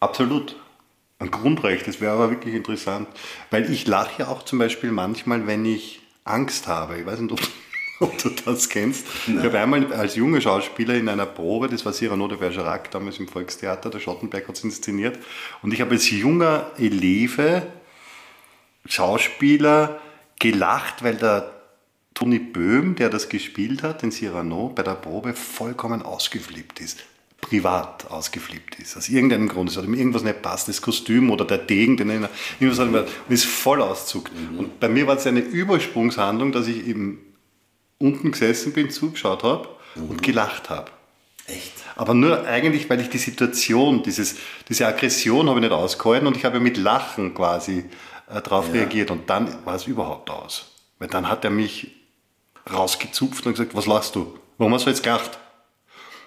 Absolut. 0.00 0.56
Ein 1.18 1.30
Grundrecht, 1.30 1.88
das 1.88 2.00
wäre 2.00 2.12
aber 2.12 2.30
wirklich 2.30 2.54
interessant. 2.54 3.08
Weil 3.50 3.70
ich 3.72 3.86
lache 3.86 4.22
ja 4.22 4.28
auch 4.28 4.44
zum 4.44 4.58
Beispiel 4.60 4.92
manchmal, 4.92 5.46
wenn 5.46 5.64
ich 5.64 6.00
Angst 6.24 6.68
habe. 6.68 6.98
Ich 7.00 7.06
weiß 7.06 7.18
nicht, 7.18 7.32
ob, 7.32 7.40
ob 8.00 8.16
du 8.18 8.28
das 8.44 8.68
kennst. 8.68 9.06
Ich 9.26 9.36
habe 9.42 9.58
einmal 9.58 9.92
als 9.94 10.14
junger 10.14 10.40
Schauspieler 10.40 10.94
in 10.94 11.08
einer 11.08 11.26
Probe, 11.26 11.68
das 11.68 11.84
war 11.84 11.92
Cyrano 11.92 12.28
de 12.28 12.38
Bergerac, 12.38 12.90
damals 12.92 13.18
im 13.18 13.26
Volkstheater, 13.26 13.90
der 13.90 13.98
Schottenberg 13.98 14.46
hat 14.46 14.56
es 14.56 14.62
inszeniert. 14.62 15.18
Und 15.62 15.72
ich 15.74 15.80
habe 15.80 15.92
als 15.92 16.08
junger 16.10 16.70
Eleve, 16.78 17.66
Schauspieler, 18.86 20.00
gelacht, 20.38 21.02
weil 21.02 21.16
der 21.16 21.52
Toni 22.18 22.40
Böhm, 22.40 22.96
der 22.96 23.10
das 23.10 23.28
gespielt 23.28 23.84
hat, 23.84 24.02
den 24.02 24.10
Cyrano, 24.10 24.72
bei 24.74 24.82
der 24.82 24.94
Probe 24.96 25.34
vollkommen 25.34 26.02
ausgeflippt 26.02 26.80
ist. 26.80 26.98
Privat 27.40 28.10
ausgeflippt 28.10 28.80
ist. 28.80 28.96
Aus 28.96 29.08
irgendeinem 29.08 29.48
Grund. 29.48 29.70
Es 29.70 29.76
hat 29.76 29.84
ihm 29.84 29.94
irgendwas 29.94 30.24
nicht 30.24 30.42
passt, 30.42 30.66
das 30.66 30.82
Kostüm 30.82 31.30
oder 31.30 31.44
der 31.44 31.58
Degen, 31.58 31.96
den 31.96 32.10
er 32.10 32.28
irgendwas 32.58 32.80
hat 32.80 32.88
ihm, 32.88 32.94
und 32.96 33.32
ist 33.32 33.44
voll 33.44 33.80
auszuckt. 33.80 34.32
Und 34.56 34.80
bei 34.80 34.88
mir 34.88 35.06
war 35.06 35.16
es 35.16 35.28
eine 35.28 35.38
Übersprungshandlung, 35.38 36.50
dass 36.50 36.66
ich 36.66 36.88
eben 36.88 37.20
unten 37.98 38.32
gesessen 38.32 38.72
bin, 38.72 38.90
zugeschaut 38.90 39.44
habe 39.44 39.68
und 39.94 40.20
gelacht 40.20 40.70
habe. 40.70 40.90
Echt? 41.46 41.72
Aber 41.94 42.14
nur 42.14 42.44
eigentlich, 42.48 42.90
weil 42.90 43.00
ich 43.00 43.10
die 43.10 43.18
Situation, 43.18 44.02
dieses, 44.02 44.34
diese 44.68 44.88
Aggression 44.88 45.48
habe 45.48 45.60
ich 45.60 45.62
nicht 45.66 45.72
ausgehalten 45.72 46.26
und 46.26 46.36
ich 46.36 46.44
habe 46.44 46.58
mit 46.58 46.76
Lachen 46.78 47.32
quasi 47.32 47.84
äh, 48.28 48.42
darauf 48.42 48.66
Ja. 48.66 48.72
reagiert 48.80 49.12
und 49.12 49.30
dann 49.30 49.64
war 49.64 49.76
es 49.76 49.86
überhaupt 49.86 50.30
aus. 50.30 50.72
Weil 50.98 51.06
dann 51.06 51.28
hat 51.28 51.44
er 51.44 51.50
mich 51.50 51.94
rausgezupft 52.72 53.46
und 53.46 53.52
gesagt, 53.52 53.74
was 53.74 53.86
lachst 53.86 54.14
du? 54.14 54.38
Warum 54.58 54.74
hast 54.74 54.86
du 54.86 54.90
jetzt 54.90 55.02
gelacht? 55.02 55.38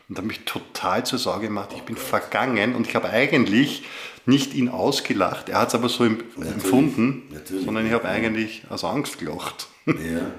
Und 0.10 0.18
hat 0.18 0.26
mich 0.26 0.44
total 0.46 1.06
zur 1.06 1.20
Sorge 1.20 1.48
gemacht. 1.48 1.70
Ich 1.76 1.84
bin 1.84 1.96
vergangen 1.96 2.76
und 2.76 2.88
ich 2.88 2.96
habe 2.96 3.10
eigentlich 3.10 3.84
nicht 4.26 4.54
ihn 4.54 4.70
ausgelacht, 4.70 5.50
er 5.50 5.60
hat 5.60 5.70
es 5.70 5.76
aber 5.76 5.90
so 5.90 6.04
em- 6.06 6.24
empfunden, 6.38 7.24
Natürlich. 7.32 7.66
sondern 7.66 7.88
ich 7.88 7.94
habe 7.94 8.08
eigentlich 8.08 8.64
aus 8.70 8.84
Angst 8.84 9.18
gelacht. 9.20 9.68
Ja. 9.88 10.32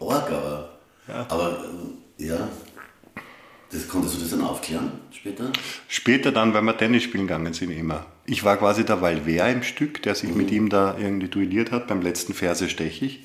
Org, 0.00 0.30
aber. 0.30 0.78
Aber 1.28 1.64
äh, 2.18 2.24
ja. 2.26 2.48
Das, 3.70 3.88
konntest 3.88 4.16
du 4.16 4.20
das 4.20 4.30
dann 4.30 4.42
aufklären 4.42 4.92
später? 5.12 5.50
Später 5.88 6.30
dann, 6.32 6.52
weil 6.52 6.62
wir 6.62 6.76
Tennis 6.76 7.04
spielen 7.04 7.26
gegangen 7.26 7.54
sind, 7.54 7.70
immer. 7.70 8.04
Ich 8.26 8.44
war 8.44 8.56
quasi 8.58 8.84
der 8.84 9.00
Valver 9.00 9.48
im 9.48 9.62
Stück, 9.62 10.02
der 10.02 10.14
sich 10.14 10.34
mit 10.34 10.50
ihm 10.50 10.68
da 10.68 10.96
irgendwie 10.98 11.28
duelliert 11.28 11.70
hat. 11.70 11.86
Beim 11.88 12.02
letzten 12.02 12.34
Verse 12.34 12.68
stech 12.68 13.00
ich. 13.02 13.20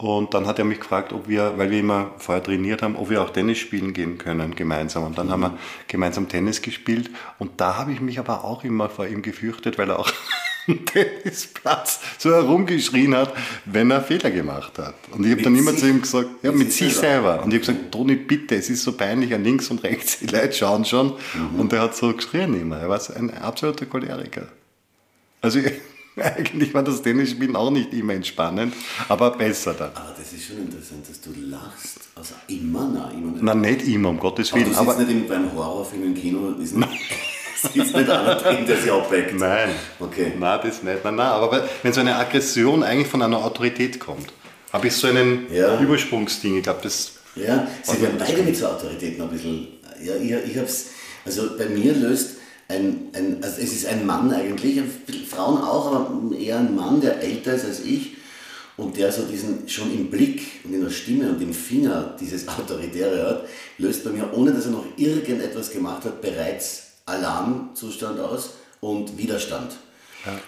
Und 0.00 0.32
dann 0.32 0.46
hat 0.46 0.60
er 0.60 0.64
mich 0.64 0.78
gefragt, 0.78 1.12
ob 1.12 1.26
wir, 1.26 1.58
weil 1.58 1.72
wir 1.72 1.80
immer 1.80 2.12
vorher 2.18 2.42
trainiert 2.42 2.82
haben, 2.82 2.94
ob 2.94 3.10
wir 3.10 3.20
auch 3.20 3.30
Tennis 3.30 3.58
spielen 3.58 3.92
gehen 3.92 4.16
können 4.16 4.54
gemeinsam. 4.54 5.02
Und 5.02 5.18
dann 5.18 5.28
haben 5.28 5.40
wir 5.40 5.58
gemeinsam 5.88 6.28
Tennis 6.28 6.62
gespielt. 6.62 7.10
Und 7.40 7.60
da 7.60 7.76
habe 7.76 7.90
ich 7.90 8.00
mich 8.00 8.20
aber 8.20 8.44
auch 8.44 8.62
immer 8.62 8.88
vor 8.88 9.08
ihm 9.08 9.22
gefürchtet, 9.22 9.76
weil 9.76 9.90
er 9.90 9.98
auch 9.98 10.08
am 10.68 10.86
Tennisplatz 10.86 11.98
so 12.16 12.30
herumgeschrien 12.30 13.16
hat, 13.16 13.34
wenn 13.64 13.90
er 13.90 14.00
Fehler 14.00 14.30
gemacht 14.30 14.78
hat. 14.78 14.94
Und 15.10 15.26
ich 15.26 15.32
habe 15.32 15.42
dann 15.42 15.56
immer 15.56 15.74
zu 15.76 15.88
ihm 15.88 16.00
gesagt, 16.00 16.28
ja, 16.42 16.52
Mit 16.52 16.60
mit 16.60 16.72
sich 16.72 16.90
sich 16.90 16.98
selber. 16.98 17.42
Und 17.42 17.52
ich 17.52 17.60
habe 17.60 17.72
gesagt, 17.72 17.90
Toni, 17.90 18.14
bitte, 18.14 18.54
es 18.54 18.70
ist 18.70 18.84
so 18.84 18.92
peinlich, 18.92 19.34
an 19.34 19.42
links 19.42 19.68
und 19.68 19.82
rechts, 19.82 20.20
die 20.20 20.26
Leute 20.26 20.52
schauen 20.52 20.84
schon. 20.84 21.14
Und 21.56 21.72
er 21.72 21.82
hat 21.82 21.96
so 21.96 22.14
geschrien 22.14 22.54
immer. 22.54 22.76
Er 22.76 22.88
war 22.88 23.00
ein 23.16 23.34
absoluter 23.34 23.86
Choleriker. 23.86 24.46
Also 25.40 25.58
eigentlich 26.36 26.72
war 26.74 26.82
das 26.82 27.02
Tennisspielen 27.02 27.56
auch 27.56 27.70
nicht 27.70 27.92
immer 27.92 28.14
entspannend, 28.14 28.74
aber 29.08 29.30
besser 29.32 29.74
dann. 29.74 29.90
Aber 29.94 30.14
das 30.18 30.32
ist 30.32 30.46
schon 30.46 30.58
interessant, 30.58 31.08
dass 31.08 31.20
du 31.20 31.30
lachst. 31.48 32.00
Also 32.14 32.34
immer, 32.48 32.90
na, 32.92 33.10
immer. 33.10 33.32
Na, 33.40 33.54
nicht 33.54 33.86
immer, 33.86 34.08
um 34.10 34.18
Gottes 34.18 34.50
Aber 34.52 34.60
du 34.60 34.66
Willen. 34.66 34.74
sitzt 34.76 34.88
Aber, 34.88 34.98
nicht 34.98 35.10
im, 35.10 35.28
beim 35.28 35.52
Horrorfilm 35.54 36.02
im 36.04 36.14
Kino, 36.14 36.50
ist 36.60 36.76
nicht, 36.76 36.88
sitzt 37.62 37.76
nicht 37.96 38.10
einer 38.10 38.34
drin, 38.36 38.66
der 38.66 38.76
sich 38.76 38.90
abweckt. 38.90 39.38
nein, 39.38 39.70
Okay. 40.00 40.32
nein, 40.38 40.60
das 40.62 40.82
nicht. 40.82 41.04
Nein, 41.04 41.14
nein, 41.16 41.26
aber 41.26 41.68
wenn 41.82 41.92
so 41.92 42.00
eine 42.00 42.16
Aggression 42.16 42.82
eigentlich 42.82 43.08
von 43.08 43.22
einer 43.22 43.44
Autorität 43.44 44.00
kommt, 44.00 44.32
habe 44.72 44.86
ich 44.88 44.94
so 44.94 45.06
einen 45.06 45.46
Ja. 45.52 45.78
Übersprungsding. 45.80 46.56
Ich 46.58 46.62
glaube, 46.64 46.80
das 46.82 47.12
Ja, 47.36 47.66
sie 47.82 48.00
werden 48.02 48.16
beide 48.18 48.42
mit 48.42 48.56
so 48.56 48.66
Autoritäten 48.66 49.22
ein 49.22 49.28
bisschen. 49.30 49.68
Ja, 50.02 50.14
ich, 50.16 50.30
ich 50.50 50.58
hab's. 50.58 50.86
Also 51.24 51.56
bei 51.58 51.66
mir 51.66 51.92
löst 51.92 52.37
ein, 52.68 53.08
ein. 53.14 53.42
Also 53.42 53.60
es 53.60 53.72
ist 53.72 53.86
ein 53.86 54.06
Mann 54.06 54.32
eigentlich, 54.32 54.80
Frauen 55.28 55.62
auch, 55.62 55.86
aber 55.92 56.36
eher 56.36 56.58
ein 56.58 56.74
Mann, 56.74 57.00
der 57.00 57.20
älter 57.22 57.54
ist 57.54 57.64
als 57.64 57.80
ich 57.80 58.16
und 58.76 58.96
der 58.96 59.10
so 59.10 59.22
diesen 59.22 59.68
schon 59.68 59.92
im 59.92 60.10
Blick 60.10 60.42
und 60.64 60.72
in 60.72 60.82
der 60.82 60.90
Stimme 60.90 61.30
und 61.30 61.42
im 61.42 61.52
Finger 61.52 62.16
dieses 62.20 62.46
Autoritäre 62.48 63.28
hat, 63.28 63.44
löst 63.78 64.04
bei 64.04 64.10
mir, 64.10 64.32
ohne 64.32 64.52
dass 64.52 64.66
er 64.66 64.72
noch 64.72 64.84
irgendetwas 64.96 65.70
gemacht 65.70 66.04
hat, 66.04 66.20
bereits 66.20 66.92
Alarmzustand 67.06 68.20
aus 68.20 68.54
und 68.80 69.18
Widerstand. 69.18 69.72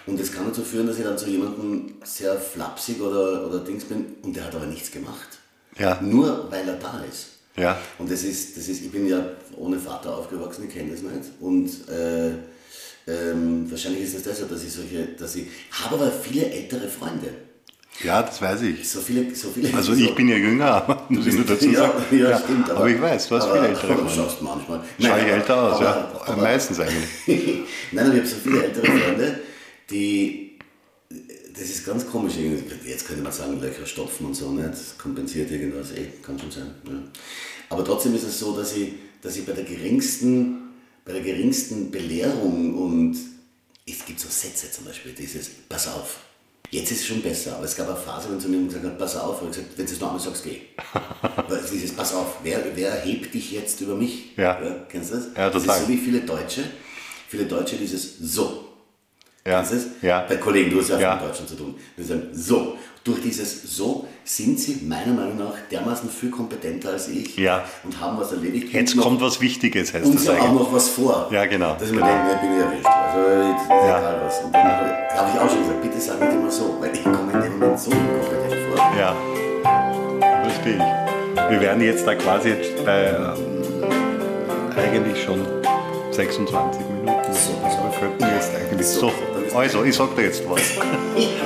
Und 0.05 0.19
das 0.19 0.31
kann 0.31 0.45
dazu 0.45 0.63
führen, 0.63 0.87
dass 0.87 0.97
ich 0.97 1.03
dann 1.03 1.17
zu 1.17 1.29
jemandem 1.29 1.95
sehr 2.03 2.37
flapsig 2.37 3.01
oder, 3.01 3.47
oder 3.47 3.59
Dings 3.59 3.85
bin 3.85 4.15
und 4.21 4.35
der 4.35 4.45
hat 4.45 4.55
aber 4.55 4.65
nichts 4.65 4.91
gemacht. 4.91 5.39
Ja. 5.77 5.99
Nur 6.01 6.51
weil 6.51 6.67
er 6.67 6.75
da 6.75 7.03
ist. 7.09 7.27
Ja. 7.57 7.77
Und 7.97 8.09
das 8.11 8.23
ist, 8.23 8.55
das 8.57 8.67
ist, 8.67 8.81
ich 8.81 8.91
bin 8.91 9.07
ja 9.07 9.23
ohne 9.57 9.77
Vater 9.77 10.15
aufgewachsen, 10.17 10.65
ich 10.67 10.73
kenne 10.73 10.91
das 10.91 11.01
nicht. 11.01 11.31
Und 11.39 11.69
äh, 11.89 12.29
ähm, 13.07 13.69
wahrscheinlich 13.69 14.03
ist 14.03 14.15
es 14.15 14.23
deshalb, 14.23 14.49
dass 14.49 14.63
ich 14.63 14.71
solche, 14.71 15.05
dass 15.19 15.35
ich 15.35 15.47
habe 15.71 15.95
aber 15.95 16.11
viele 16.11 16.45
ältere 16.49 16.87
Freunde. 16.87 17.27
Ja, 18.03 18.23
das 18.23 18.41
weiß 18.41 18.61
ich. 18.63 18.87
So 18.89 19.01
viele, 19.01 19.35
so 19.35 19.49
viele. 19.49 19.73
Also 19.75 19.93
so, 19.93 20.01
ich 20.01 20.15
bin 20.15 20.29
ja 20.29 20.37
jünger, 20.37 20.65
aber 20.75 21.05
muss 21.09 21.27
ich 21.27 21.33
nur 21.35 21.43
dazu 21.45 21.69
ja, 21.69 21.79
sagen. 21.81 22.03
ja, 22.17 22.39
stimmt. 22.39 22.69
aber 22.69 22.87
ich 22.87 23.01
weiß, 23.01 23.27
du 23.27 23.35
hast 23.35 23.43
aber, 23.43 23.53
viele 23.55 23.67
ältere 23.67 23.93
aber 23.93 24.01
Du 24.03 24.07
Freunde. 24.07 24.23
schaust 24.23 24.41
manchmal. 24.41 24.79
Schau 24.99 25.07
Nein, 25.09 25.25
ich 25.25 25.31
älter 25.33 25.61
aus, 25.63 25.73
aber- 25.75 25.83
ja. 25.85 26.21
aber- 26.25 26.41
Meistens 26.41 26.79
eigentlich. 26.79 27.05
Nein, 27.91 28.05
aber 28.05 28.13
ich 28.15 28.19
habe 28.21 28.27
so 28.29 28.35
viele 28.43 28.63
ältere 28.63 28.85
Freunde, 28.87 29.39
die. 29.89 30.50
Das 31.61 31.69
ist 31.69 31.85
ganz 31.85 32.09
komisch. 32.09 32.33
Jetzt 32.83 33.05
könnte 33.05 33.21
man 33.21 33.31
sagen, 33.31 33.61
Löcher 33.61 33.85
stopfen 33.85 34.25
und 34.25 34.33
so, 34.33 34.51
ne? 34.51 34.67
das 34.67 34.97
kompensiert 34.97 35.51
irgendwas, 35.51 35.91
eh, 35.91 36.07
kann 36.25 36.39
schon 36.39 36.49
sein. 36.49 36.71
Ja. 36.85 36.93
Aber 37.69 37.85
trotzdem 37.85 38.15
ist 38.15 38.23
es 38.23 38.39
so, 38.39 38.57
dass 38.57 38.75
ich, 38.75 38.93
dass 39.21 39.37
ich 39.37 39.45
bei 39.45 39.51
der 39.51 39.63
geringsten, 39.63 40.71
bei 41.05 41.13
der 41.13 41.21
geringsten 41.21 41.91
Belehrung 41.91 42.75
und 42.75 43.15
es 43.87 44.03
gibt 44.03 44.19
so 44.19 44.27
Sätze 44.27 44.71
zum 44.71 44.85
Beispiel, 44.85 45.11
dieses 45.11 45.51
Pass 45.69 45.87
auf. 45.87 46.21
Jetzt 46.71 46.91
ist 46.93 47.01
es 47.01 47.05
schon 47.05 47.21
besser, 47.21 47.57
aber 47.57 47.65
es 47.65 47.75
gab 47.75 47.89
eine 47.89 47.97
Phase, 47.97 48.31
wenn 48.31 48.39
zu 48.39 48.49
mir 48.49 48.65
gesagt 48.65 48.83
hat, 48.83 48.97
pass 48.97 49.15
auf, 49.17 49.37
habe 49.41 49.51
ich 49.51 49.57
gesagt, 49.57 49.77
wenn 49.77 49.85
du 49.85 49.91
es 49.91 49.99
noch 49.99 50.07
einmal 50.07 50.23
sagst, 50.23 50.43
geh. 50.43 50.61
Weil 51.47 51.63
dieses 51.71 51.93
Pass 51.93 52.15
auf, 52.15 52.37
wer, 52.41 52.63
wer 52.73 53.01
hebt 53.01 53.35
dich 53.35 53.51
jetzt 53.51 53.79
über 53.81 53.93
mich? 53.93 54.35
Ja. 54.35 54.59
kennst 54.89 55.11
du 55.11 55.15
das? 55.15 55.25
Ja, 55.37 55.51
das 55.51 55.61
total. 55.61 55.77
ist 55.79 55.85
so 55.85 55.93
wie 55.93 55.97
viele 55.97 56.21
Deutsche, 56.21 56.63
viele 57.27 57.45
Deutsche 57.45 57.75
dieses 57.75 58.17
so. 58.17 58.70
Ja. 59.45 59.57
Kennst 59.57 59.71
du 59.71 59.75
das? 59.75 59.85
Ja. 60.01 60.25
Bei 60.27 60.35
Kollegen, 60.37 60.69
du 60.71 60.79
hast 60.79 60.89
ja 60.89 60.97
auch 60.97 61.01
Ja. 61.01 61.15
mit 61.15 61.23
Deutschen 61.29 61.47
zu 61.47 61.55
tun. 61.55 61.75
Die 61.97 62.03
sagen, 62.03 62.27
so. 62.33 62.75
Durch 63.03 63.19
dieses 63.19 63.63
so 63.63 64.05
sind 64.23 64.59
sie 64.59 64.81
meiner 64.87 65.11
Meinung 65.13 65.35
nach 65.39 65.55
dermaßen 65.71 66.07
viel 66.07 66.29
kompetenter 66.29 66.89
als 66.91 67.07
ich 67.07 67.35
Ja. 67.35 67.63
und 67.83 67.99
haben 67.99 68.15
was 68.19 68.31
erledigt. 68.31 68.71
Jetzt 68.71 68.91
und 68.91 68.97
noch- 68.97 69.05
kommt 69.05 69.21
was 69.21 69.41
Wichtiges, 69.41 69.91
heißt 69.91 70.05
und 70.05 70.13
das 70.13 70.21
sie 70.21 70.29
haben 70.29 70.37
auch 70.37 70.43
eigentlich. 70.49 70.59
noch 70.67 70.73
was 70.73 70.89
vor. 70.89 71.27
Ja, 71.31 71.45
genau. 71.47 71.73
Dass 71.79 71.87
ich 71.89 71.95
mir 71.95 72.01
denke, 72.03 72.35
ich 72.35 72.41
bin 72.41 72.59
ja 72.59 72.65
erwischt. 72.65 72.85
Also 72.85 73.49
jetzt 73.49 73.61
ist 73.63 73.69
Ja. 73.71 73.97
egal 73.97 74.21
was. 74.23 74.39
Und 74.43 74.53
dann 74.53 74.63
habe 75.17 75.29
ich 75.33 75.39
auch 75.41 75.49
schon 75.49 75.59
gesagt, 75.61 75.81
bitte 75.81 75.99
sag 75.99 76.21
nicht 76.21 76.31
immer 76.31 76.51
so, 76.51 76.77
weil 76.79 76.93
ich 76.93 77.03
komme 77.03 77.31
in 77.33 77.41
dem 77.41 77.53
Moment 77.57 77.79
so 77.79 77.89
inkompetent 77.89 78.75
vor. 78.75 78.91
Ja, 78.99 79.15
verstehe 80.43 80.75
ich. 80.75 81.49
Wir 81.51 81.59
wären 81.59 81.81
jetzt 81.81 82.05
da 82.05 82.13
quasi 82.13 82.53
bei 82.85 83.05
ähm, 83.07 83.33
eigentlich 84.77 85.23
schon 85.23 85.39
26 86.11 86.81
Minuten. 86.87 87.33
So, 87.33 87.53
also 87.65 87.77
wir 87.83 87.99
könnten 87.99 88.23
jetzt 88.35 88.51
eigentlich 88.55 88.85
So, 88.87 89.07
so. 89.09 89.13
Dann 89.51 89.59
Also, 89.61 89.83
ich 89.83 89.95
sag 89.95 90.15
dir 90.15 90.23
jetzt 90.23 90.43
was. 90.49 90.61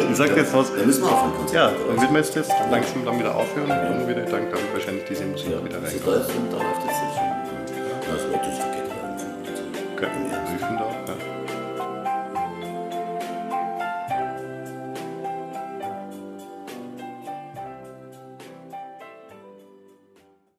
Ich 0.10 0.16
sag 0.18 0.30
dir 0.34 0.42
jetzt 0.42 0.54
was. 0.54 0.72
Da 0.74 0.84
müssen 0.86 1.04
wir 1.04 1.12
aufhören. 1.12 1.48
Ja, 1.54 1.72
dann 1.72 1.98
würden 2.00 2.14
wir 2.14 2.22
jetzt, 2.22 2.36
jetzt 2.36 2.52
langsam 2.72 3.04
dann 3.06 3.20
wieder 3.20 3.36
aufhören 3.36 3.70
und 3.72 4.08
wieder 4.08 4.22
dann 4.22 4.50
ich 4.62 4.74
wahrscheinlich 4.74 5.04
diese 5.10 5.26
Musik 5.26 5.48
wieder 5.48 5.76
Also 5.84 5.98
rein. 5.98 6.02
da, 6.06 6.12
ist, 6.16 6.30
da 6.52 6.58
läuft 6.58 6.82
jetzt 6.86 7.02
schon. 7.16 7.32
Also, 8.14 8.26
das 8.32 8.58
ja. 8.60 8.66
Okay. 9.96 10.08
Wie 10.16 10.30
viel 10.30 10.55
da? 10.55 10.55